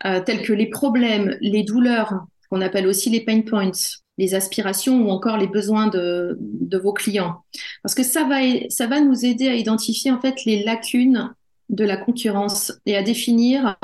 euh, 0.06 0.22
telles 0.24 0.44
que 0.44 0.54
les 0.54 0.68
problèmes, 0.68 1.36
les 1.42 1.64
douleurs, 1.64 2.28
qu'on 2.52 2.62
appelle 2.62 2.86
aussi 2.86 3.10
les 3.10 3.22
pain 3.22 3.42
points, 3.42 3.72
les 4.20 4.36
aspirations 4.36 5.04
ou 5.04 5.10
encore 5.10 5.38
les 5.38 5.48
besoins 5.48 5.88
de, 5.88 6.38
de 6.40 6.78
vos 6.78 6.94
clients. 6.94 7.44
Parce 7.82 7.96
que 7.96 8.04
ça 8.04 8.26
va, 8.26 8.36
ça 8.70 8.86
va 8.86 9.02
nous 9.02 9.26
aider 9.26 9.48
à 9.48 9.56
identifier 9.56 10.12
en 10.12 10.22
fait 10.22 10.46
les 10.46 10.64
lacunes 10.64 11.34
de 11.70 11.86
la 11.86 11.98
concurrence 11.98 12.72
et 12.86 12.96
à 12.96 13.02
définir 13.02 13.80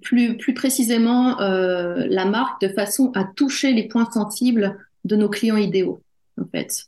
plus, 0.00 0.36
plus 0.36 0.54
précisément 0.54 1.40
euh, 1.40 2.06
la 2.08 2.24
marque 2.24 2.60
de 2.62 2.68
façon 2.68 3.12
à 3.14 3.24
toucher 3.24 3.72
les 3.72 3.88
points 3.88 4.10
sensibles 4.10 4.78
de 5.04 5.16
nos 5.16 5.28
clients 5.28 5.56
idéaux, 5.56 6.02
en 6.40 6.46
fait. 6.46 6.86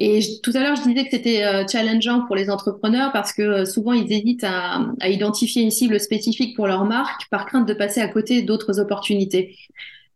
Et 0.00 0.20
tout 0.44 0.52
à 0.54 0.60
l'heure, 0.60 0.76
je 0.76 0.82
disais 0.82 1.04
que 1.04 1.10
c'était 1.10 1.44
euh, 1.44 1.66
challengeant 1.66 2.24
pour 2.26 2.36
les 2.36 2.50
entrepreneurs 2.50 3.10
parce 3.12 3.32
que 3.32 3.42
euh, 3.42 3.64
souvent, 3.64 3.92
ils 3.92 4.12
hésitent 4.12 4.44
à, 4.44 4.86
identifier 5.08 5.62
une 5.62 5.72
cible 5.72 5.98
spécifique 5.98 6.54
pour 6.54 6.68
leur 6.68 6.84
marque 6.84 7.28
par 7.30 7.46
crainte 7.46 7.66
de 7.66 7.74
passer 7.74 8.00
à 8.00 8.06
côté 8.06 8.42
d'autres 8.42 8.78
opportunités. 8.78 9.56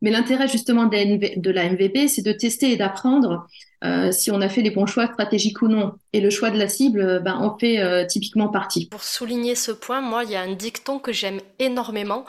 Mais 0.01 0.11
l'intérêt 0.11 0.49
justement 0.49 0.87
de 0.87 1.51
la 1.51 1.69
MVB, 1.71 2.09
c'est 2.09 2.23
de 2.23 2.33
tester 2.33 2.73
et 2.73 2.77
d'apprendre 2.77 3.47
euh, 3.83 4.13
si 4.13 4.31
on 4.31 4.41
a 4.41 4.49
fait 4.49 4.63
les 4.63 4.71
bons 4.71 4.87
choix 4.87 5.07
stratégiques 5.07 5.63
ou 5.63 5.69
non. 5.69 5.95
Et 6.13 6.21
le 6.21 6.31
choix 6.31 6.51
de 6.51 6.59
la 6.59 6.69
cible, 6.69 7.01
euh, 7.01 7.19
ben, 7.21 7.35
en 7.35 7.59
fait 7.59 7.79
euh, 7.81 8.07
typiquement 8.07 8.49
partie. 8.49 8.89
Pour 8.89 9.03
souligner 9.03 9.55
ce 9.55 9.73
point, 9.73 10.01
moi, 10.01 10.25
il 10.25 10.31
y 10.31 10.37
a 10.37 10.43
un 10.43 10.55
dicton 10.55 10.99
que 10.99 11.13
j'aime 11.13 11.41
énormément. 11.59 12.25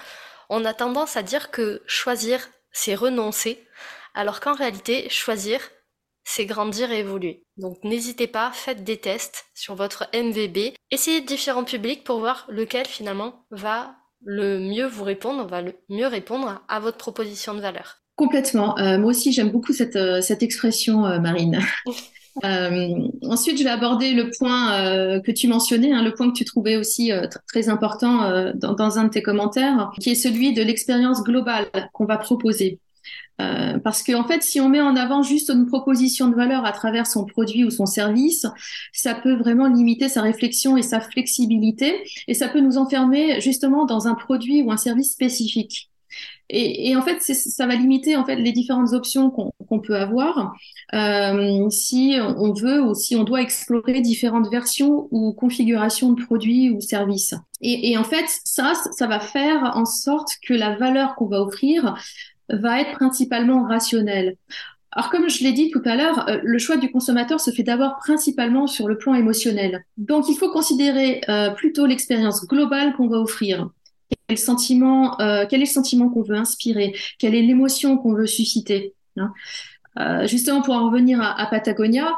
On 0.49 0.65
a 0.65 0.73
tendance 0.73 1.17
à 1.17 1.23
dire 1.23 1.51
que 1.51 1.81
choisir, 1.85 2.49
c'est 2.71 2.95
renoncer, 2.95 3.63
alors 4.13 4.39
qu'en 4.39 4.53
réalité, 4.53 5.07
choisir, 5.09 5.59
c'est 6.23 6.45
grandir 6.45 6.91
et 6.91 6.99
évoluer. 6.99 7.43
Donc 7.57 7.83
n'hésitez 7.83 8.27
pas, 8.27 8.51
faites 8.51 8.83
des 8.83 8.97
tests 8.97 9.45
sur 9.53 9.75
votre 9.75 10.07
MVB, 10.13 10.73
essayez 10.91 11.21
différents 11.21 11.63
publics 11.63 12.03
pour 12.03 12.19
voir 12.19 12.45
lequel 12.49 12.87
finalement 12.87 13.45
va 13.51 13.95
le 14.25 14.59
mieux 14.59 14.85
vous 14.85 15.03
répondre, 15.03 15.45
va 15.47 15.61
le 15.61 15.75
mieux 15.89 16.07
répondre 16.07 16.61
à 16.67 16.79
votre 16.79 16.97
proposition 16.97 17.53
de 17.53 17.61
valeur. 17.61 18.02
Complètement. 18.15 18.77
Euh, 18.77 18.97
moi 18.99 19.09
aussi, 19.09 19.31
j'aime 19.31 19.49
beaucoup 19.49 19.73
cette, 19.73 19.95
euh, 19.95 20.21
cette 20.21 20.43
expression, 20.43 21.05
euh, 21.05 21.19
Marine. 21.19 21.59
ensuite, 23.23 23.57
je 23.57 23.63
vais 23.63 23.69
aborder 23.69 24.13
le 24.13 24.31
point 24.35 25.21
que 25.21 25.31
tu 25.31 25.47
mentionnais, 25.47 25.93
hein, 25.93 26.01
le 26.01 26.15
point 26.15 26.31
que 26.31 26.35
tu 26.35 26.45
trouvais 26.45 26.77
aussi 26.77 27.11
très 27.47 27.69
important 27.69 28.51
dans, 28.55 28.73
dans, 28.73 28.97
un 28.97 29.03
de 29.03 29.09
tes 29.09 29.21
commentaires, 29.21 29.91
qui 30.01 30.09
est 30.09 30.15
celui 30.15 30.51
de 30.51 30.63
l'expérience 30.63 31.23
globale 31.23 31.67
qu'on 31.93 32.05
va 32.05 32.17
proposer. 32.17 32.79
Euh, 33.41 33.79
parce 33.79 34.03
qu'en 34.03 34.21
en 34.21 34.27
fait, 34.27 34.43
si 34.43 34.61
on 34.61 34.69
met 34.69 34.81
en 34.81 34.95
avant 34.95 35.23
juste 35.23 35.49
une 35.49 35.65
proposition 35.65 36.27
de 36.27 36.35
valeur 36.35 36.65
à 36.65 36.71
travers 36.71 37.07
son 37.07 37.25
produit 37.25 37.63
ou 37.63 37.71
son 37.71 37.85
service, 37.85 38.45
ça 38.91 39.15
peut 39.15 39.35
vraiment 39.35 39.67
limiter 39.67 40.07
sa 40.07 40.21
réflexion 40.21 40.77
et 40.77 40.83
sa 40.83 41.01
flexibilité, 41.01 42.03
et 42.27 42.33
ça 42.33 42.47
peut 42.47 42.61
nous 42.61 42.77
enfermer 42.77 43.41
justement 43.41 43.85
dans 43.85 44.07
un 44.07 44.13
produit 44.13 44.61
ou 44.61 44.71
un 44.71 44.77
service 44.77 45.11
spécifique. 45.11 45.89
Et, 46.49 46.95
en 46.95 47.01
fait, 47.01 47.19
ça 47.21 47.65
va 47.65 47.75
limiter 47.75 48.15
en 48.15 48.25
fait 48.25 48.35
les 48.35 48.51
différentes 48.51 48.93
options 48.93 49.31
qu'on 49.31 49.79
peut 49.79 49.95
avoir 49.95 50.53
euh, 50.93 51.67
si 51.69 52.15
on 52.19 52.53
veut 52.53 52.81
ou 52.81 52.93
si 52.93 53.15
on 53.15 53.23
doit 53.23 53.41
explorer 53.41 54.01
différentes 54.01 54.51
versions 54.51 55.07
ou 55.09 55.33
configurations 55.33 56.11
de 56.13 56.23
produits 56.23 56.69
ou 56.69 56.79
services. 56.79 57.33
Et, 57.61 57.97
en 57.97 58.03
fait, 58.03 58.25
ça, 58.43 58.73
ça 58.91 59.07
va 59.07 59.19
faire 59.19 59.71
en 59.75 59.85
sorte 59.85 60.33
que 60.45 60.53
la 60.53 60.75
valeur 60.75 61.15
qu'on 61.15 61.27
va 61.27 61.41
offrir 61.41 61.95
va 62.49 62.81
être 62.81 62.91
principalement 62.91 63.63
rationnel. 63.63 64.35
Alors 64.95 65.09
comme 65.09 65.27
je 65.27 65.43
l'ai 65.43 65.53
dit 65.53 65.71
tout 65.71 65.81
à 65.85 65.95
l'heure, 65.95 66.29
euh, 66.29 66.39
le 66.43 66.59
choix 66.59 66.77
du 66.77 66.91
consommateur 66.91 67.39
se 67.39 67.49
fait 67.49 67.63
d'abord 67.63 67.95
principalement 67.97 68.67
sur 68.67 68.87
le 68.87 68.97
plan 68.97 69.15
émotionnel. 69.15 69.85
Donc 69.97 70.29
il 70.29 70.37
faut 70.37 70.51
considérer 70.51 71.21
euh, 71.29 71.49
plutôt 71.49 71.87
l'expérience 71.87 72.45
globale 72.45 72.93
qu'on 72.95 73.07
va 73.07 73.17
offrir. 73.17 73.69
Quel, 74.27 74.37
sentiment, 74.37 75.19
euh, 75.21 75.45
est 75.47 75.57
le 75.57 75.65
sentiment 75.65 76.09
qu'on 76.09 76.21
veut 76.21 76.35
inspirer? 76.35 76.95
Quelle 77.19 77.35
est 77.35 77.41
l'émotion 77.41 77.97
qu'on 77.97 78.13
veut 78.13 78.27
susciter 78.27 78.93
hein? 79.17 79.33
Justement 80.25 80.63
pour 80.63 80.73
en 80.73 80.87
revenir 80.87 81.21
à, 81.21 81.45
Patagonia, 81.45 82.17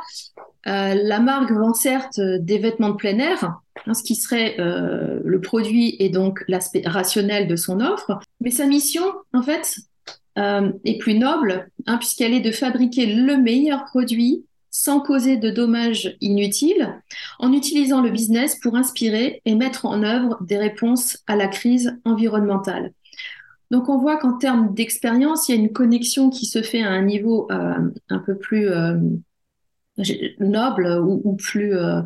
la 0.65 1.19
marque 1.19 1.51
vend 1.51 1.73
certes 1.73 2.21
des 2.21 2.57
vêtements 2.57 2.91
de 2.91 2.95
plein 2.95 3.19
air, 3.19 3.59
hein, 3.85 3.93
ce 3.93 4.01
qui 4.01 4.15
serait 4.15 4.55
le 4.57 5.41
produit 5.41 5.97
et 5.99 6.07
donc 6.07 6.45
l'aspect 6.47 6.83
rationnel 6.85 7.49
de 7.49 7.57
son 7.57 7.81
offre, 7.81 8.17
mais 8.39 8.49
sa 8.49 8.65
mission, 8.65 9.03
en 9.33 9.41
fait, 9.41 9.75
euh, 10.37 10.73
est 10.83 10.97
plus 10.97 11.17
noble, 11.17 11.69
hein, 11.85 11.97
puisqu'elle 11.97 12.33
est 12.33 12.41
de 12.41 12.51
fabriquer 12.51 13.05
le 13.05 13.37
meilleur 13.37 13.85
produit 13.85 14.43
sans 14.77 14.99
causer 14.99 15.37
de 15.37 15.49
dommages 15.49 16.17
inutiles, 16.19 17.01
en 17.39 17.53
utilisant 17.53 18.01
le 18.01 18.09
business 18.09 18.59
pour 18.59 18.75
inspirer 18.75 19.41
et 19.45 19.55
mettre 19.55 19.85
en 19.85 20.03
œuvre 20.03 20.37
des 20.41 20.57
réponses 20.57 21.19
à 21.27 21.37
la 21.37 21.47
crise 21.47 21.97
environnementale. 22.03 22.91
Donc 23.71 23.87
on 23.87 23.97
voit 23.97 24.17
qu'en 24.17 24.37
termes 24.37 24.73
d'expérience, 24.73 25.47
il 25.47 25.55
y 25.55 25.57
a 25.57 25.61
une 25.61 25.71
connexion 25.71 26.29
qui 26.29 26.45
se 26.45 26.61
fait 26.61 26.83
à 26.83 26.89
un 26.89 27.03
niveau 27.03 27.47
euh, 27.51 27.89
un 28.09 28.19
peu 28.19 28.37
plus 28.37 28.67
euh, 28.67 28.97
noble 30.39 30.99
ou, 30.99 31.37
plus 31.37 31.73
euh, 31.73 32.01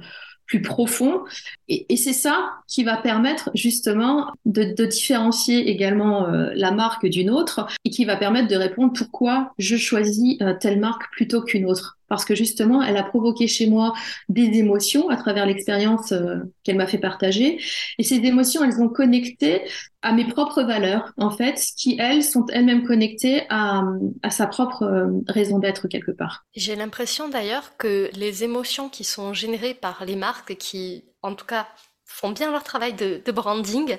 plus 0.45 0.61
profond. 0.61 1.23
Et, 1.69 1.97
c'est 1.97 2.13
ça 2.13 2.51
qui 2.67 2.83
va 2.83 2.97
permettre 2.97 3.49
justement 3.55 4.31
de, 4.45 4.75
de 4.75 4.85
différencier 4.85 5.71
également 5.71 6.27
la 6.27 6.71
marque 6.71 7.07
d'une 7.07 7.31
autre 7.31 7.67
et 7.83 7.89
qui 7.89 8.05
va 8.05 8.15
permettre 8.15 8.47
de 8.47 8.55
répondre 8.55 8.93
pourquoi 8.95 9.53
je 9.57 9.75
choisis 9.75 10.37
telle 10.59 10.79
marque 10.79 11.11
plutôt 11.11 11.41
qu'une 11.41 11.65
autre 11.65 11.98
parce 12.09 12.25
que 12.25 12.35
justement, 12.35 12.81
elle 12.81 12.97
a 12.97 13.03
provoqué 13.03 13.47
chez 13.47 13.67
moi 13.67 13.93
des 14.27 14.57
émotions 14.57 15.09
à 15.09 15.15
travers 15.15 15.45
l'expérience 15.45 16.11
euh, 16.11 16.37
qu'elle 16.63 16.75
m'a 16.75 16.87
fait 16.87 16.97
partager. 16.97 17.61
Et 17.97 18.03
ces 18.03 18.15
émotions, 18.15 18.63
elles 18.63 18.81
ont 18.81 18.89
connecté 18.89 19.61
à 20.01 20.11
mes 20.11 20.25
propres 20.27 20.63
valeurs, 20.63 21.13
en 21.17 21.29
fait, 21.29 21.61
qui, 21.77 21.97
elles, 21.99 22.23
sont 22.23 22.45
elles-mêmes 22.47 22.85
connectées 22.85 23.43
à, 23.49 23.83
sa 24.29 24.47
propre 24.47 24.83
euh, 24.83 25.07
raison 25.27 25.59
d'être 25.59 25.87
quelque 25.87 26.11
part. 26.11 26.45
J'ai 26.55 26.75
l'impression 26.75 27.29
d'ailleurs 27.29 27.77
que 27.77 28.09
les 28.13 28.43
émotions 28.43 28.89
qui 28.89 29.03
sont 29.03 29.33
générées 29.33 29.73
par 29.73 30.03
les 30.05 30.15
marques, 30.15 30.55
qui, 30.55 31.03
en 31.21 31.35
tout 31.35 31.45
cas, 31.45 31.67
font 32.05 32.31
bien 32.31 32.51
leur 32.51 32.63
travail 32.63 32.93
de 32.93 33.31
branding, 33.31 33.97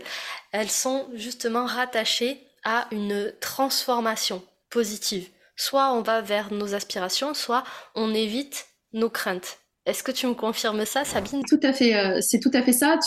elles 0.51 0.71
sont 0.71 1.07
justement 1.15 1.65
rattachées 1.65 2.41
à 2.65 2.89
une 2.91 3.33
transformation 3.41 4.43
positive 4.69 5.29
soit 5.61 5.93
on 5.93 6.01
va 6.01 6.23
vers 6.23 6.53
nos 6.53 6.75
aspirations, 6.75 7.35
soit 7.35 7.65
on 7.95 8.15
évite 8.15 8.67
nos 8.93 9.11
craintes. 9.11 9.59
Est-ce 9.87 10.03
que 10.03 10.13
tu 10.13 10.27
me 10.27 10.35
confirmes 10.35 10.85
ça, 10.85 11.05
Sabine? 11.05 11.43
Tout 11.49 11.61
à 11.63 11.73
fait, 11.73 11.97
euh, 11.97 12.19
c'est 12.21 12.39
tout 12.39 12.51
à 12.53 12.63
fait 12.63 12.73
ça. 12.73 12.99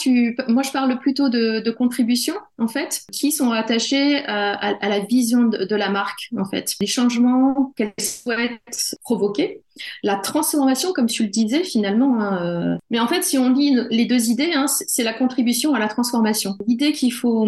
Moi, 0.48 0.64
je 0.64 0.72
parle 0.72 1.00
plutôt 1.00 1.30
de, 1.30 1.72
contributions, 1.72 2.36
en 2.58 2.68
fait, 2.68 3.04
qui 3.12 3.32
sont 3.32 3.52
attachées 3.52 4.18
euh, 4.18 4.26
à, 4.28 4.90
la 4.90 5.00
vision 5.00 5.44
de, 5.44 5.76
la 5.76 5.90
marque, 5.90 6.30
en 6.38 6.46
fait. 6.46 6.76
Les 6.82 6.88
changements 6.88 7.72
qu'elle 7.76 7.94
souhaite 8.00 8.98
provoquer, 9.04 9.62
la 10.04 10.16
transformation, 10.16 10.94
comme 10.94 11.08
tu 11.08 11.24
le 11.24 11.30
disais, 11.30 11.64
finalement. 11.64 12.20
Hein, 12.20 12.46
euh. 12.46 12.78
Mais 12.90 13.00
en 13.00 13.08
fait, 13.08 13.24
si 13.24 13.38
on 13.38 13.50
lit 13.50 13.78
les 13.90 14.06
deux 14.06 14.30
idées, 14.30 14.52
hein, 14.56 14.66
c'est 14.68 15.04
la 15.04 15.14
contribution 15.14 15.76
à 15.76 15.80
la 15.80 15.88
transformation. 15.88 16.58
L'idée 16.68 16.92
qu'il 16.92 17.14
faut 17.14 17.48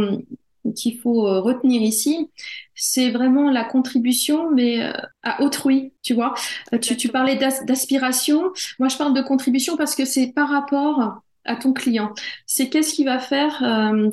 qu'il 0.75 0.99
faut 0.99 1.43
retenir 1.43 1.81
ici, 1.83 2.29
c'est 2.75 3.09
vraiment 3.11 3.49
la 3.49 3.63
contribution, 3.63 4.51
mais 4.51 4.83
euh, 4.83 4.91
à 5.23 5.41
autrui, 5.41 5.93
tu 6.03 6.13
vois. 6.13 6.33
Euh, 6.73 6.77
tu, 6.77 6.97
tu 6.97 7.09
parlais 7.09 7.35
d'aspiration, 7.35 8.51
moi 8.79 8.89
je 8.89 8.97
parle 8.97 9.13
de 9.13 9.21
contribution 9.21 9.77
parce 9.77 9.95
que 9.95 10.05
c'est 10.05 10.27
par 10.27 10.49
rapport 10.49 11.21
à 11.45 11.55
ton 11.55 11.73
client. 11.73 12.13
C'est 12.45 12.69
qu'est-ce 12.69 12.93
qui 12.93 13.05
va 13.05 13.19
faire, 13.19 13.63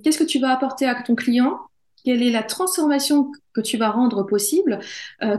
qu'est-ce 0.05 0.19
que 0.19 0.25
tu 0.25 0.39
vas 0.39 0.51
apporter 0.51 0.87
à 0.87 1.03
ton 1.03 1.15
client, 1.15 1.59
quelle 2.05 2.23
est 2.23 2.31
la 2.31 2.43
transformation 2.43 3.33
que 3.55 3.63
tu 3.63 3.79
vas 3.79 3.91
rendre 3.91 4.23
possible, 4.25 4.81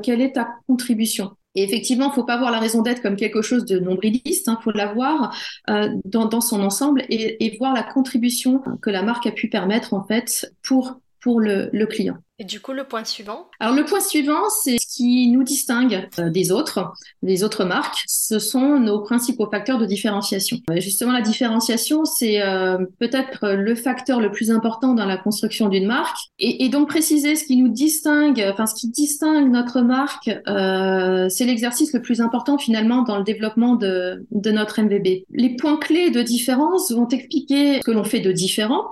quelle 0.02 0.20
est 0.20 0.34
ta 0.34 0.56
contribution? 0.66 1.36
Et 1.56 1.64
effectivement, 1.64 2.10
il 2.10 2.14
faut 2.14 2.24
pas 2.24 2.38
voir 2.38 2.52
la 2.52 2.60
raison 2.60 2.82
d'être 2.82 3.02
comme 3.02 3.16
quelque 3.16 3.42
chose 3.42 3.66
de 3.66 3.80
nombriliste, 3.80 4.48
il 4.48 4.50
hein, 4.50 4.60
faut 4.64 4.72
la 4.72 4.92
voir 4.92 5.36
euh, 5.70 5.90
dans, 6.06 6.26
dans, 6.26 6.42
son 6.42 6.64
ensemble 6.64 7.04
et, 7.10 7.46
et, 7.46 7.58
voir 7.58 7.74
la 7.74 7.84
contribution 7.84 8.62
que 8.82 8.90
la 8.90 9.04
marque 9.04 9.28
a 9.28 9.32
pu 9.32 9.50
permettre 9.50 9.94
en 9.94 10.04
fait 10.04 10.52
pour 10.64 11.00
pour 11.22 11.40
le, 11.40 11.70
le, 11.72 11.86
client. 11.86 12.18
Et 12.44 12.46
du 12.46 12.60
coup, 12.60 12.74
le 12.74 12.84
point 12.84 13.06
suivant 13.06 13.48
Alors, 13.62 13.74
le 13.74 13.86
point 13.86 14.02
suivant, 14.02 14.50
c'est 14.50 14.78
ce 14.78 14.86
qui 14.98 15.30
nous 15.30 15.44
distingue 15.44 16.10
euh, 16.20 16.30
des 16.30 16.52
autres, 16.52 16.92
des 17.22 17.42
autres 17.42 17.64
marques. 17.64 18.04
Ce 18.06 18.38
sont 18.38 18.82
nos 18.82 19.00
principaux 19.00 19.50
facteurs 19.50 19.78
de 19.78 19.86
différenciation. 19.86 20.58
Justement, 20.76 21.14
la 21.14 21.22
différenciation, 21.22 22.04
c'est 22.04 22.42
euh, 22.42 22.80
peut-être 23.00 23.54
le 23.54 23.76
facteur 23.76 24.20
le 24.20 24.30
plus 24.30 24.52
important 24.52 24.94
dans 24.94 25.06
la 25.06 25.16
construction 25.16 25.70
d'une 25.70 25.88
marque. 25.88 26.18
Et, 26.38 26.68
donc, 26.68 26.90
préciser 26.90 27.38
ce 27.38 27.46
qui 27.46 27.56
nous 27.56 27.70
distingue, 27.70 28.46
enfin, 28.52 28.66
ce 28.66 28.76
qui 28.76 28.90
distingue 28.90 29.50
notre 29.50 29.80
marque, 29.80 30.30
euh, 30.50 31.30
c'est 31.30 31.46
l'exercice 31.46 31.94
le 31.94 32.02
plus 32.02 32.20
important 32.20 32.58
finalement 32.58 33.04
dans 33.04 33.18
le 33.18 33.24
développement 33.24 33.78
de, 33.78 34.28
de 34.32 34.52
notre 34.52 34.82
MVB. 34.82 35.24
Les 35.32 35.56
points 35.56 35.78
clés 35.78 36.12
de 36.12 36.22
différence 36.22 36.92
vont 36.92 37.08
expliquer 37.08 37.78
ce 37.78 37.86
que 37.86 37.92
l'on 37.92 38.04
fait 38.04 38.20
de 38.20 38.34
différent, 38.34 38.84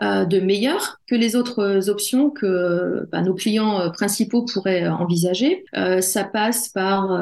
de 0.00 0.40
meilleur 0.40 1.00
que 1.08 1.14
les 1.14 1.34
autres 1.34 1.88
options 1.88 2.30
que 2.30 3.08
bah, 3.10 3.22
nos 3.22 3.34
clients 3.34 3.90
principaux 3.90 4.44
pourraient 4.44 4.86
envisager. 4.86 5.64
ça 6.00 6.24
passe 6.24 6.68
par 6.68 7.20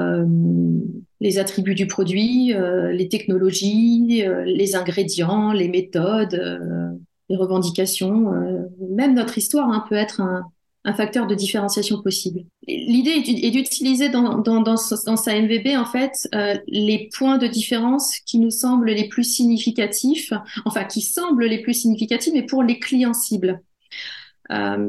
les 1.21 1.39
attributs 1.39 1.75
du 1.75 1.87
produit, 1.87 2.55
les 2.93 3.09
technologies, 3.09 4.25
les 4.45 4.77
ingrédients, 4.77 5.53
les 5.53 5.69
méthodes, 5.69 6.39
les 7.31 7.37
revendications, 7.37 8.31
même 8.91 9.15
notre 9.15 9.39
histoire 9.39 9.71
hein, 9.71 9.85
peut 9.89 9.97
être 9.97 10.21
un, 10.21 10.45
un 10.87 10.95
facteur 10.95 11.27
de 11.27 11.35
différenciation 11.35 12.01
possible. 12.01 12.45
L'idée 12.69 13.11
est 13.11 13.51
d'utiliser 13.51 14.09
dans, 14.09 14.77
sa 14.77 15.35
MVB, 15.35 15.77
en 15.77 15.85
fait, 15.85 16.29
euh, 16.35 16.55
les 16.69 17.11
points 17.13 17.39
de 17.39 17.49
différence 17.49 18.19
qui 18.21 18.39
nous 18.39 18.53
semblent 18.53 18.91
les 18.91 19.09
plus 19.09 19.25
significatifs, 19.25 20.33
enfin, 20.65 20.85
qui 20.85 21.01
semblent 21.03 21.45
les 21.45 21.61
plus 21.61 21.75
significatifs, 21.75 22.33
mais 22.33 22.45
pour 22.45 22.63
les 22.63 22.79
clients 22.79 23.15
cibles. 23.15 23.61
Euh, 24.53 24.89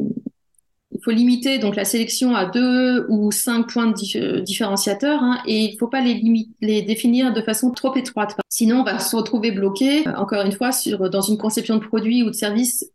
il 0.92 1.04
faut 1.04 1.12
limiter 1.12 1.58
donc 1.58 1.76
la 1.76 1.86
sélection 1.86 2.36
à 2.36 2.46
deux 2.46 3.06
ou 3.10 3.32
cinq 3.32 3.72
points 3.72 3.88
de 3.88 4.40
différenciateurs 4.40 5.22
hein, 5.22 5.42
et 5.46 5.66
il 5.66 5.74
ne 5.74 5.78
faut 5.78 5.88
pas 5.88 6.02
les, 6.02 6.82
définir 6.82 7.34
de 7.34 7.42
façon 7.42 7.72
trop 7.72 7.96
étroite. 7.96 8.36
Sinon, 8.50 8.82
on 8.82 8.84
va 8.84 9.00
se 9.00 9.16
retrouver 9.16 9.52
bloqué, 9.52 10.08
euh, 10.08 10.14
encore 10.16 10.46
une 10.46 10.52
fois, 10.52 10.70
dans 11.12 11.22
une 11.22 11.38
conception 11.38 11.76
de 11.76 11.82
produit 11.82 12.22
ou 12.22 12.28
de 12.28 12.36
service 12.36 12.86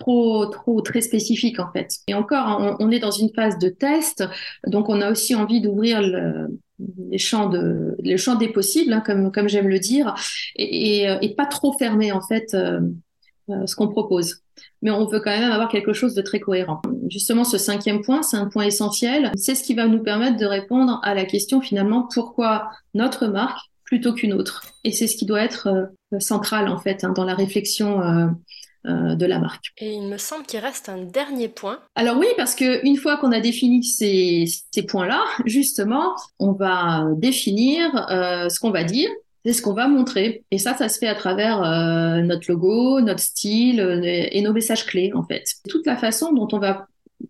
trop, 0.00 0.46
trop, 0.46 0.80
très 0.80 1.00
spécifique 1.00 1.60
en 1.60 1.70
fait. 1.72 1.98
Et 2.08 2.14
encore, 2.14 2.76
on, 2.80 2.90
est 2.90 2.98
dans 2.98 3.12
une 3.12 3.30
phase 3.32 3.58
de 3.58 3.68
test, 3.68 4.24
donc 4.66 4.88
on 4.88 5.00
a 5.00 5.10
aussi 5.10 5.36
envie 5.36 5.60
d'ouvrir 5.60 6.02
le, 6.02 6.58
les 7.08 7.18
champs 7.18 7.48
des 7.48 8.48
possibles, 8.48 8.92
hein, 8.92 9.02
comme, 9.04 9.48
j'aime 9.48 9.68
le 9.68 9.78
dire, 9.78 10.14
et, 10.56 11.04
et, 11.04 11.34
pas 11.34 11.46
trop 11.46 11.72
fermer 11.78 12.12
en 12.12 12.20
fait 12.22 12.54
euh, 12.54 12.80
euh, 13.50 13.66
ce 13.66 13.74
qu'on 13.74 13.88
propose. 13.88 14.42
Mais 14.82 14.90
on 14.90 15.06
veut 15.06 15.20
quand 15.20 15.30
même 15.30 15.50
avoir 15.50 15.68
quelque 15.68 15.92
chose 15.92 16.14
de 16.14 16.22
très 16.22 16.40
cohérent. 16.40 16.80
Justement, 17.08 17.44
ce 17.44 17.58
cinquième 17.58 18.02
point, 18.02 18.22
c'est 18.22 18.36
un 18.36 18.46
point 18.46 18.64
essentiel. 18.64 19.30
C'est 19.36 19.54
ce 19.54 19.62
qui 19.62 19.74
va 19.74 19.86
nous 19.86 20.02
permettre 20.02 20.36
de 20.36 20.46
répondre 20.46 21.00
à 21.02 21.14
la 21.14 21.24
question 21.24 21.60
finalement 21.60 22.08
pourquoi 22.12 22.70
notre 22.94 23.26
marque 23.26 23.58
plutôt 23.84 24.12
qu'une 24.12 24.32
autre? 24.32 24.62
Et 24.84 24.92
c'est 24.92 25.06
ce 25.06 25.16
qui 25.16 25.26
doit 25.26 25.42
être 25.42 25.68
euh, 25.68 26.18
central 26.20 26.68
en 26.68 26.78
fait 26.78 27.04
hein, 27.04 27.12
dans 27.12 27.24
la 27.24 27.34
réflexion 27.34 28.00
euh, 28.86 29.14
de 29.14 29.26
la 29.26 29.38
marque. 29.38 29.72
Et 29.76 29.92
il 29.92 30.08
me 30.08 30.16
semble 30.16 30.46
qu'il 30.46 30.58
reste 30.60 30.88
un 30.88 31.04
dernier 31.04 31.48
point. 31.48 31.80
Alors 31.94 32.16
oui, 32.16 32.28
parce 32.38 32.54
que 32.54 32.82
une 32.86 32.96
fois 32.96 33.18
qu'on 33.18 33.30
a 33.30 33.40
défini 33.40 33.84
ces, 33.84 34.46
ces 34.70 34.82
points-là, 34.84 35.22
justement, 35.44 36.14
on 36.38 36.52
va 36.52 37.06
définir 37.16 38.06
euh, 38.10 38.48
ce 38.48 38.58
qu'on 38.58 38.70
va 38.70 38.84
dire, 38.84 39.10
c'est 39.44 39.52
ce 39.52 39.60
qu'on 39.60 39.74
va 39.74 39.86
montrer. 39.86 40.44
Et 40.50 40.56
ça, 40.56 40.74
ça 40.74 40.88
se 40.88 40.98
fait 40.98 41.08
à 41.08 41.14
travers 41.14 41.62
euh, 41.62 42.22
notre 42.22 42.50
logo, 42.50 43.02
notre 43.02 43.20
style 43.20 43.80
et 44.32 44.40
nos 44.40 44.54
messages 44.54 44.86
clés, 44.86 45.12
en 45.14 45.24
fait. 45.24 45.44
Toute 45.68 45.84
la 45.84 45.98
façon 45.98 46.32
dont 46.32 46.48
on 46.52 46.58
va 46.58 46.86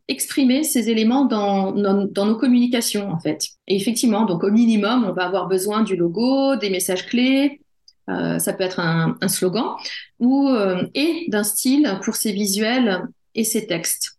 exprimer 0.06 0.62
ces 0.62 0.88
éléments 0.88 1.24
dans, 1.24 1.72
dans, 1.72 2.04
dans, 2.04 2.26
nos 2.26 2.36
communications, 2.36 3.10
en 3.10 3.18
fait. 3.18 3.48
Et 3.66 3.74
effectivement, 3.74 4.24
donc 4.24 4.44
au 4.44 4.52
minimum, 4.52 5.04
on 5.04 5.12
va 5.12 5.24
avoir 5.24 5.48
besoin 5.48 5.82
du 5.82 5.96
logo, 5.96 6.54
des 6.54 6.70
messages 6.70 7.06
clés, 7.06 7.60
euh, 8.08 8.38
ça 8.38 8.52
peut 8.52 8.64
être 8.64 8.80
un, 8.80 9.16
slogan, 9.28 9.76
ou, 10.18 10.48
euh, 10.48 10.84
et 10.94 11.26
d'un 11.28 11.44
style 11.44 11.98
pour 12.02 12.16
ses 12.16 12.32
visuels 12.32 13.06
et 13.34 13.44
ses 13.44 13.66
textes. 13.66 14.18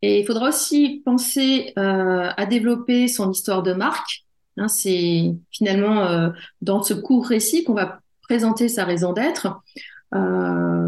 Et 0.00 0.20
il 0.20 0.26
faudra 0.26 0.48
aussi 0.48 1.02
penser 1.04 1.72
euh, 1.78 2.30
à 2.36 2.46
développer 2.46 3.06
son 3.06 3.30
histoire 3.30 3.62
de 3.62 3.72
marque. 3.72 4.24
Hein, 4.56 4.68
c'est 4.68 5.32
finalement 5.50 6.30
dans 6.60 6.82
ce 6.82 6.92
court 6.92 7.26
récit 7.26 7.64
qu'on 7.64 7.72
va 7.72 8.00
présenter 8.22 8.68
sa 8.68 8.84
raison 8.84 9.12
d'être. 9.12 9.62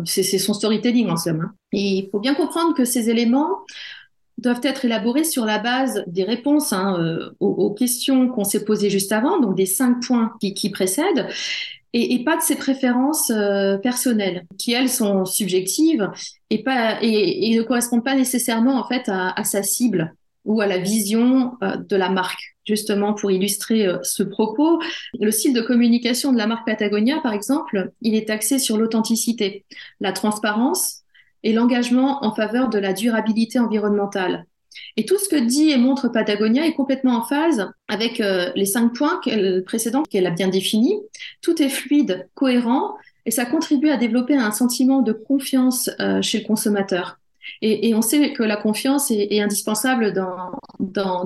c'est 0.05 0.39
son 0.39 0.53
storytelling 0.53 1.09
en 1.09 1.17
somme. 1.17 1.43
Hein. 1.43 1.55
Et 1.73 1.99
il 1.99 2.11
faut 2.11 2.21
bien 2.21 2.35
comprendre 2.35 2.75
que 2.75 2.85
ces 2.85 3.09
éléments 3.09 3.65
doivent 4.37 4.61
être 4.65 4.85
élaborés 4.85 5.25
sur 5.25 5.47
la 5.47 5.61
base 5.61 6.03
des 6.09 6.25
réponses 6.25 6.73
hein, 6.73 7.31
aux, 7.39 7.71
questions 7.71 8.29
qu'on 8.29 8.45
s'est 8.45 8.65
posées 8.65 8.91
juste 8.91 9.13
avant, 9.13 9.39
donc 9.41 9.55
des 9.55 9.65
cinq 9.65 10.05
points 10.05 10.33
qui, 10.41 10.53
qui 10.53 10.71
précèdent, 10.71 11.29
et, 11.97 12.25
pas 12.25 12.37
de 12.37 12.43
ses 12.43 12.57
préférences 12.57 13.31
euh, 13.31 13.79
personnelles, 13.79 14.45
qui 14.59 14.73
elles 14.73 14.91
sont 14.91 15.25
subjectives 15.25 16.11
et, 16.51 16.59
ne 16.59 17.63
correspondent 17.63 18.05
pas 18.05 18.17
nécessairement 18.17 18.81
en 18.81 18.87
fait 18.87 19.09
à, 19.09 19.31
à 19.31 19.45
sa 19.45 19.63
cible 19.63 20.13
ou 20.45 20.61
à 20.61 20.67
la 20.67 20.79
vision 20.79 21.57
euh, 21.63 21.77
de 21.77 21.97
la 21.97 22.11
marque. 22.11 22.57
Justement, 22.67 23.15
pour 23.15 23.31
illustrer 23.31 23.87
euh, 23.87 23.99
ce 24.03 24.23
propos, 24.23 24.81
le 25.21 25.31
style 25.31 25.55
de 25.55 25.61
communication 25.61 26.33
de 26.33 26.39
la 26.39 26.47
marque 26.47 26.67
Patagonia, 26.67 27.21
par 27.23 27.33
exemple, 27.33 27.93
il 28.03 28.15
est 28.15 28.29
axé 28.29 28.59
sur 28.59 28.77
l'authenticité, 28.77 29.65
la 30.01 30.13
transparence 30.13 31.03
et 31.45 31.53
l'engagement 31.53 32.25
en 32.25 32.35
faveur 32.35 32.71
de 32.71 32.79
la 32.79 32.93
durabilité 32.93 33.59
environnementale. 33.59 34.47
Et 34.97 35.05
tout 35.05 35.19
ce 35.19 35.29
que 35.29 35.37
dit 35.37 35.71
et 35.71 35.77
montre 35.77 36.09
Patagonia 36.09 36.67
est 36.67 36.75
complètement 36.75 37.17
en 37.17 37.23
phase 37.23 37.71
avec 37.89 38.21
euh, 38.21 38.51
les 38.55 38.67
cinq 38.67 38.95
points 38.95 39.21
précédents 39.67 40.03
qu'elle 40.03 40.27
a 40.27 40.31
bien 40.31 40.49
définis. 40.49 40.99
Tout 41.43 41.63
est 41.63 41.69
fluide, 41.69 42.29
cohérent, 42.35 42.97
et 43.27 43.31
ça 43.31 43.47
contribue 43.47 43.91
à 43.91 43.97
développer 43.97 44.37
un 44.37 44.53
sentiment 44.53 45.01
de 45.01 45.13
confiance 45.13 45.91
euh, 46.01 46.21
chez 46.23 46.41
le 46.41 46.45
consommateur. 46.45 47.19
Et, 47.61 47.95
on 47.95 48.01
sait 48.01 48.33
que 48.33 48.43
la 48.43 48.57
confiance 48.57 49.11
est, 49.11 49.41
indispensable 49.41 50.15
dans, 50.15 50.59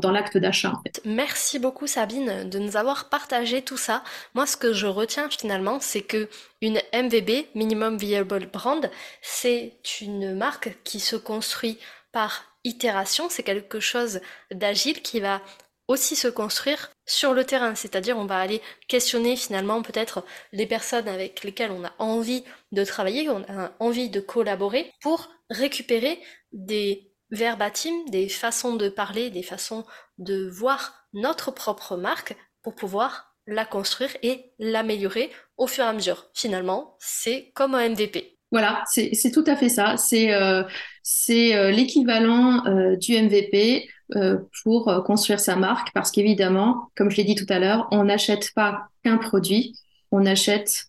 dans, 0.01 0.11
l'acte 0.11 0.37
d'achat. 0.37 0.73
Merci 1.05 1.61
beaucoup 1.61 1.87
Sabine 1.87 2.49
de 2.49 2.59
nous 2.59 2.77
avoir 2.77 3.09
partagé 3.09 3.63
tout 3.63 3.77
ça. 3.77 4.03
Moi, 4.35 4.45
ce 4.47 4.57
que 4.57 4.73
je 4.73 4.89
retiens 4.89 5.29
finalement, 5.31 5.79
c'est 5.81 6.03
que 6.03 6.29
une 6.61 6.81
MVB, 6.93 7.47
Minimum 7.55 7.97
Viable 7.99 8.49
Brand, 8.53 8.91
c'est 9.23 9.75
une 10.01 10.35
marque 10.35 10.77
qui 10.83 10.99
se 10.99 11.15
construit 11.15 11.79
par 12.11 12.48
itération, 12.65 13.29
c'est 13.29 13.43
quelque 13.43 13.81
chose 13.81 14.21
d'agile 14.51 15.03
qui 15.03 15.21
va 15.21 15.43
aussi 15.89 16.17
se 16.17 16.29
construire 16.29 16.91
sur 17.07 17.33
le 17.33 17.45
terrain, 17.45 17.75
c'est-à-dire 17.75 18.19
on 18.19 18.27
va 18.27 18.39
aller 18.39 18.61
questionner 18.89 19.37
finalement 19.37 19.83
peut-être 19.83 20.25
les 20.53 20.67
personnes 20.67 21.09
avec 21.09 21.43
lesquelles 21.45 21.71
on 21.71 21.85
a 21.85 21.93
envie 21.99 22.45
de 22.73 22.85
travailler, 22.85 23.31
on 23.31 23.43
a 23.49 23.73
envie 23.81 24.11
de 24.11 24.21
collaborer 24.21 24.93
pour 25.01 25.31
récupérer 25.49 26.21
des 26.53 27.11
verbatims, 27.31 28.05
des 28.11 28.29
façons 28.29 28.77
de 28.77 28.91
parler, 28.91 29.31
des 29.31 29.43
façons 29.43 29.85
de 30.19 30.49
voir 30.49 31.07
notre 31.15 31.51
propre 31.51 31.97
marque 31.97 32.37
pour 32.63 32.75
pouvoir 32.75 33.35
la 33.47 33.65
construire 33.65 34.15
et 34.23 34.53
l'améliorer 34.59 35.31
au 35.57 35.67
fur 35.67 35.85
et 35.85 35.89
à 35.89 35.93
mesure. 35.95 36.27
Finalement, 36.35 36.97
c'est 36.99 37.51
comme 37.55 37.75
un 37.75 37.89
MVP. 37.89 38.39
Voilà, 38.51 38.83
c'est 38.87 39.31
tout 39.33 39.45
à 39.47 39.57
fait 39.57 39.69
ça. 39.69 39.97
C'est 39.97 40.33
euh, 40.33 40.63
euh, 41.31 41.71
l'équivalent 41.71 42.65
euh, 42.67 42.97
du 42.97 43.21
MVP 43.21 43.89
euh, 44.17 44.39
pour 44.63 45.03
construire 45.05 45.41
sa 45.41 45.57
marque, 45.57 45.93
parce 45.93 46.11
qu'évidemment, 46.11 46.91
comme 46.97 47.11
je 47.11 47.17
l'ai 47.17 47.25
dit 47.25 47.35
tout 47.35 47.47
à 47.49 47.59
l'heure, 47.59 47.89
on 47.91 48.05
n'achète 48.05 48.53
pas 48.55 48.89
qu'un 49.05 49.19
produit, 49.19 49.75
on 50.11 50.27
achète 50.27 50.85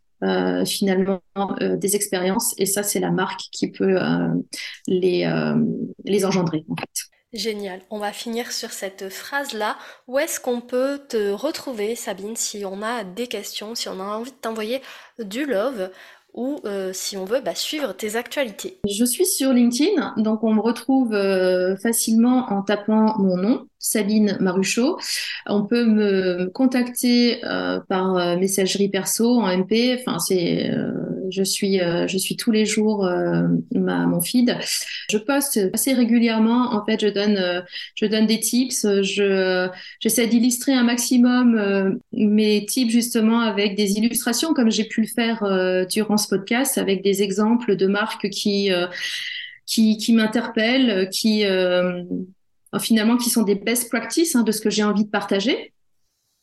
finalement 0.65 1.21
des 1.59 1.95
expériences, 1.95 2.53
et 2.57 2.65
ça, 2.65 2.83
c'est 2.83 2.99
la 2.99 3.11
marque 3.11 3.39
qui 3.53 3.71
peut 3.71 3.97
les, 4.87 5.25
engendrer. 6.25 6.65
Génial. 7.31 7.81
On 7.89 7.99
va 7.99 8.11
finir 8.11 8.51
sur 8.51 8.71
cette 8.71 9.09
phrase-là. 9.09 9.77
Où 10.07 10.17
est-ce 10.19 10.39
qu'on 10.39 10.59
peut 10.61 10.99
te 11.07 11.31
retrouver, 11.31 11.95
Sabine, 11.95 12.35
si 12.35 12.65
on 12.65 12.81
a 12.81 13.03
des 13.03 13.27
questions, 13.27 13.75
si 13.75 13.87
on 13.87 13.99
a 14.01 14.03
envie 14.03 14.31
de 14.31 14.37
t'envoyer 14.37 14.81
du 15.19 15.45
love? 15.45 15.89
Ou 16.33 16.59
euh, 16.65 16.91
si 16.93 17.17
on 17.17 17.25
veut 17.25 17.41
bah, 17.43 17.55
suivre 17.55 17.93
tes 17.93 18.15
actualités. 18.15 18.77
Je 18.87 19.03
suis 19.03 19.25
sur 19.25 19.51
LinkedIn, 19.51 20.13
donc 20.17 20.43
on 20.43 20.53
me 20.53 20.61
retrouve 20.61 21.13
euh, 21.13 21.75
facilement 21.77 22.45
en 22.51 22.61
tapant 22.61 23.17
mon 23.17 23.37
nom, 23.37 23.67
Sabine 23.79 24.37
Maruchot. 24.39 24.97
On 25.47 25.65
peut 25.65 25.85
me 25.85 26.49
contacter 26.53 27.43
euh, 27.45 27.79
par 27.87 28.37
messagerie 28.37 28.89
perso 28.89 29.39
en 29.39 29.57
MP. 29.57 29.97
Enfin, 29.99 30.19
c'est 30.19 30.71
je 31.31 31.43
suis, 31.43 31.79
je 31.79 32.17
suis 32.17 32.35
tous 32.35 32.51
les 32.51 32.65
jours 32.65 33.07
ma, 33.71 34.05
mon 34.05 34.19
feed. 34.19 34.57
Je 35.09 35.17
poste 35.17 35.59
assez 35.73 35.93
régulièrement. 35.93 36.73
En 36.73 36.83
fait, 36.85 36.99
je 37.01 37.07
donne, 37.07 37.63
je 37.95 38.05
donne 38.05 38.25
des 38.25 38.39
tips. 38.39 38.85
Je, 39.01 39.69
j'essaie 39.99 40.27
d'illustrer 40.27 40.73
un 40.73 40.83
maximum 40.83 41.99
mes 42.11 42.65
tips 42.65 42.91
justement 42.91 43.41
avec 43.41 43.75
des 43.75 43.93
illustrations, 43.93 44.53
comme 44.53 44.71
j'ai 44.71 44.85
pu 44.85 45.01
le 45.01 45.07
faire 45.07 45.85
durant 45.89 46.17
ce 46.19 46.27
podcast, 46.27 46.77
avec 46.77 47.03
des 47.03 47.23
exemples 47.23 47.75
de 47.75 47.87
marques 47.87 48.29
qui, 48.29 48.69
qui, 49.65 49.97
qui 49.97 50.13
m'interpellent, 50.13 51.09
qui 51.09 51.43
finalement 52.79 53.17
qui 53.17 53.31
sont 53.31 53.41
des 53.43 53.55
best 53.55 53.89
practices 53.89 54.35
hein, 54.35 54.43
de 54.43 54.51
ce 54.51 54.61
que 54.61 54.69
j'ai 54.69 54.83
envie 54.83 55.05
de 55.05 55.09
partager. 55.09 55.73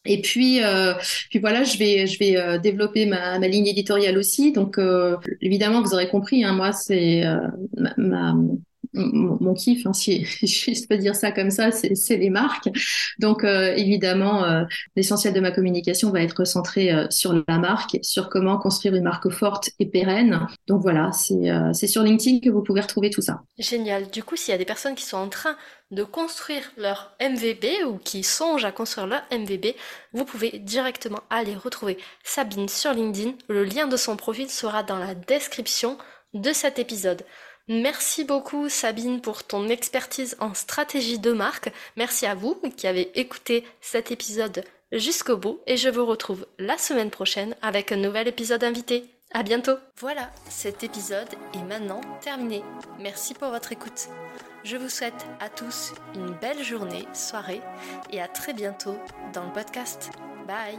Et 0.06 0.20
puis, 0.20 0.62
euh, 0.62 0.94
puis 1.30 1.38
voilà, 1.38 1.64
je 1.64 1.76
vais, 1.78 2.06
je 2.06 2.18
vais 2.18 2.36
euh, 2.36 2.58
développer 2.58 3.06
ma, 3.06 3.38
ligne 3.38 3.66
éditoriale 3.66 4.16
aussi. 4.18 4.52
Donc, 4.52 4.78
euh, 4.78 5.16
évidemment, 5.40 5.82
vous 5.82 5.92
aurez 5.92 6.08
compris, 6.08 6.44
hein, 6.44 6.52
moi, 6.52 6.72
c'est 6.72 7.26
euh, 7.26 7.38
ma, 7.96 8.34
mon, 8.96 9.54
kiff, 9.54 9.86
hein, 9.86 9.92
si, 9.92 10.24
je 10.42 10.86
peux 10.88 10.98
dire 10.98 11.14
ça 11.14 11.32
comme 11.32 11.50
ça, 11.50 11.70
c'est 11.70 12.16
les 12.16 12.30
marques. 12.30 12.68
Donc 13.18 13.44
évidemment, 13.44 14.66
l'essentiel 14.96 15.34
de 15.34 15.40
ma 15.40 15.50
communication 15.50 16.10
va 16.10 16.22
être 16.22 16.44
centré 16.44 16.90
sur 17.10 17.32
la 17.46 17.58
marque, 17.58 17.98
sur 18.02 18.28
comment 18.28 18.58
construire 18.58 18.94
une 18.94 19.04
marque 19.04 19.28
forte 19.30 19.70
et 19.78 19.86
pérenne. 19.86 20.46
Donc 20.66 20.82
voilà, 20.82 21.10
c'est 21.12 21.86
sur 21.86 22.02
LinkedIn 22.02 22.40
que 22.40 22.50
vous 22.50 22.62
pouvez 22.62 22.80
retrouver 22.80 23.10
tout 23.10 23.22
ça. 23.22 23.40
Génial. 23.58 24.08
Du 24.10 24.22
coup, 24.22 24.36
s'il 24.36 24.52
y 24.52 24.54
a 24.54 24.58
des 24.58 24.64
personnes 24.64 24.94
qui 24.94 25.04
sont 25.04 25.16
en 25.16 25.28
train 25.28 25.56
de 25.90 26.02
construire 26.02 26.62
leur 26.76 27.14
MVB 27.20 27.86
ou 27.86 27.98
qui 27.98 28.22
songent 28.22 28.64
à 28.64 28.72
construire 28.72 29.06
leur 29.06 29.22
MVB, 29.30 29.74
vous 30.12 30.24
pouvez 30.24 30.58
directement 30.58 31.20
aller 31.30 31.54
retrouver 31.54 31.98
Sabine 32.24 32.68
sur 32.68 32.92
LinkedIn. 32.92 33.32
Le 33.48 33.64
lien 33.64 33.86
de 33.86 33.96
son 33.96 34.16
profil 34.16 34.50
sera 34.50 34.82
dans 34.82 34.98
la 34.98 35.14
description 35.14 35.96
de 36.34 36.52
cet 36.52 36.78
épisode. 36.78 37.22
Merci 37.68 38.24
beaucoup 38.24 38.68
Sabine 38.68 39.20
pour 39.20 39.42
ton 39.44 39.68
expertise 39.68 40.36
en 40.38 40.54
stratégie 40.54 41.18
de 41.18 41.32
marque. 41.32 41.72
Merci 41.96 42.24
à 42.26 42.36
vous 42.36 42.54
qui 42.76 42.86
avez 42.86 43.10
écouté 43.18 43.64
cet 43.80 44.12
épisode 44.12 44.64
jusqu'au 44.92 45.36
bout 45.36 45.60
et 45.66 45.76
je 45.76 45.88
vous 45.88 46.06
retrouve 46.06 46.46
la 46.58 46.78
semaine 46.78 47.10
prochaine 47.10 47.56
avec 47.62 47.90
un 47.90 47.96
nouvel 47.96 48.28
épisode 48.28 48.62
invité. 48.62 49.04
À 49.32 49.42
bientôt. 49.42 49.76
Voilà, 49.98 50.30
cet 50.48 50.84
épisode 50.84 51.28
est 51.54 51.64
maintenant 51.64 52.00
terminé. 52.20 52.62
Merci 53.00 53.34
pour 53.34 53.48
votre 53.50 53.72
écoute. 53.72 54.08
Je 54.62 54.76
vous 54.76 54.88
souhaite 54.88 55.26
à 55.40 55.48
tous 55.48 55.92
une 56.14 56.30
belle 56.40 56.62
journée, 56.62 57.06
soirée 57.12 57.60
et 58.10 58.20
à 58.20 58.28
très 58.28 58.52
bientôt 58.52 58.96
dans 59.32 59.44
le 59.44 59.52
podcast. 59.52 60.10
Bye. 60.46 60.78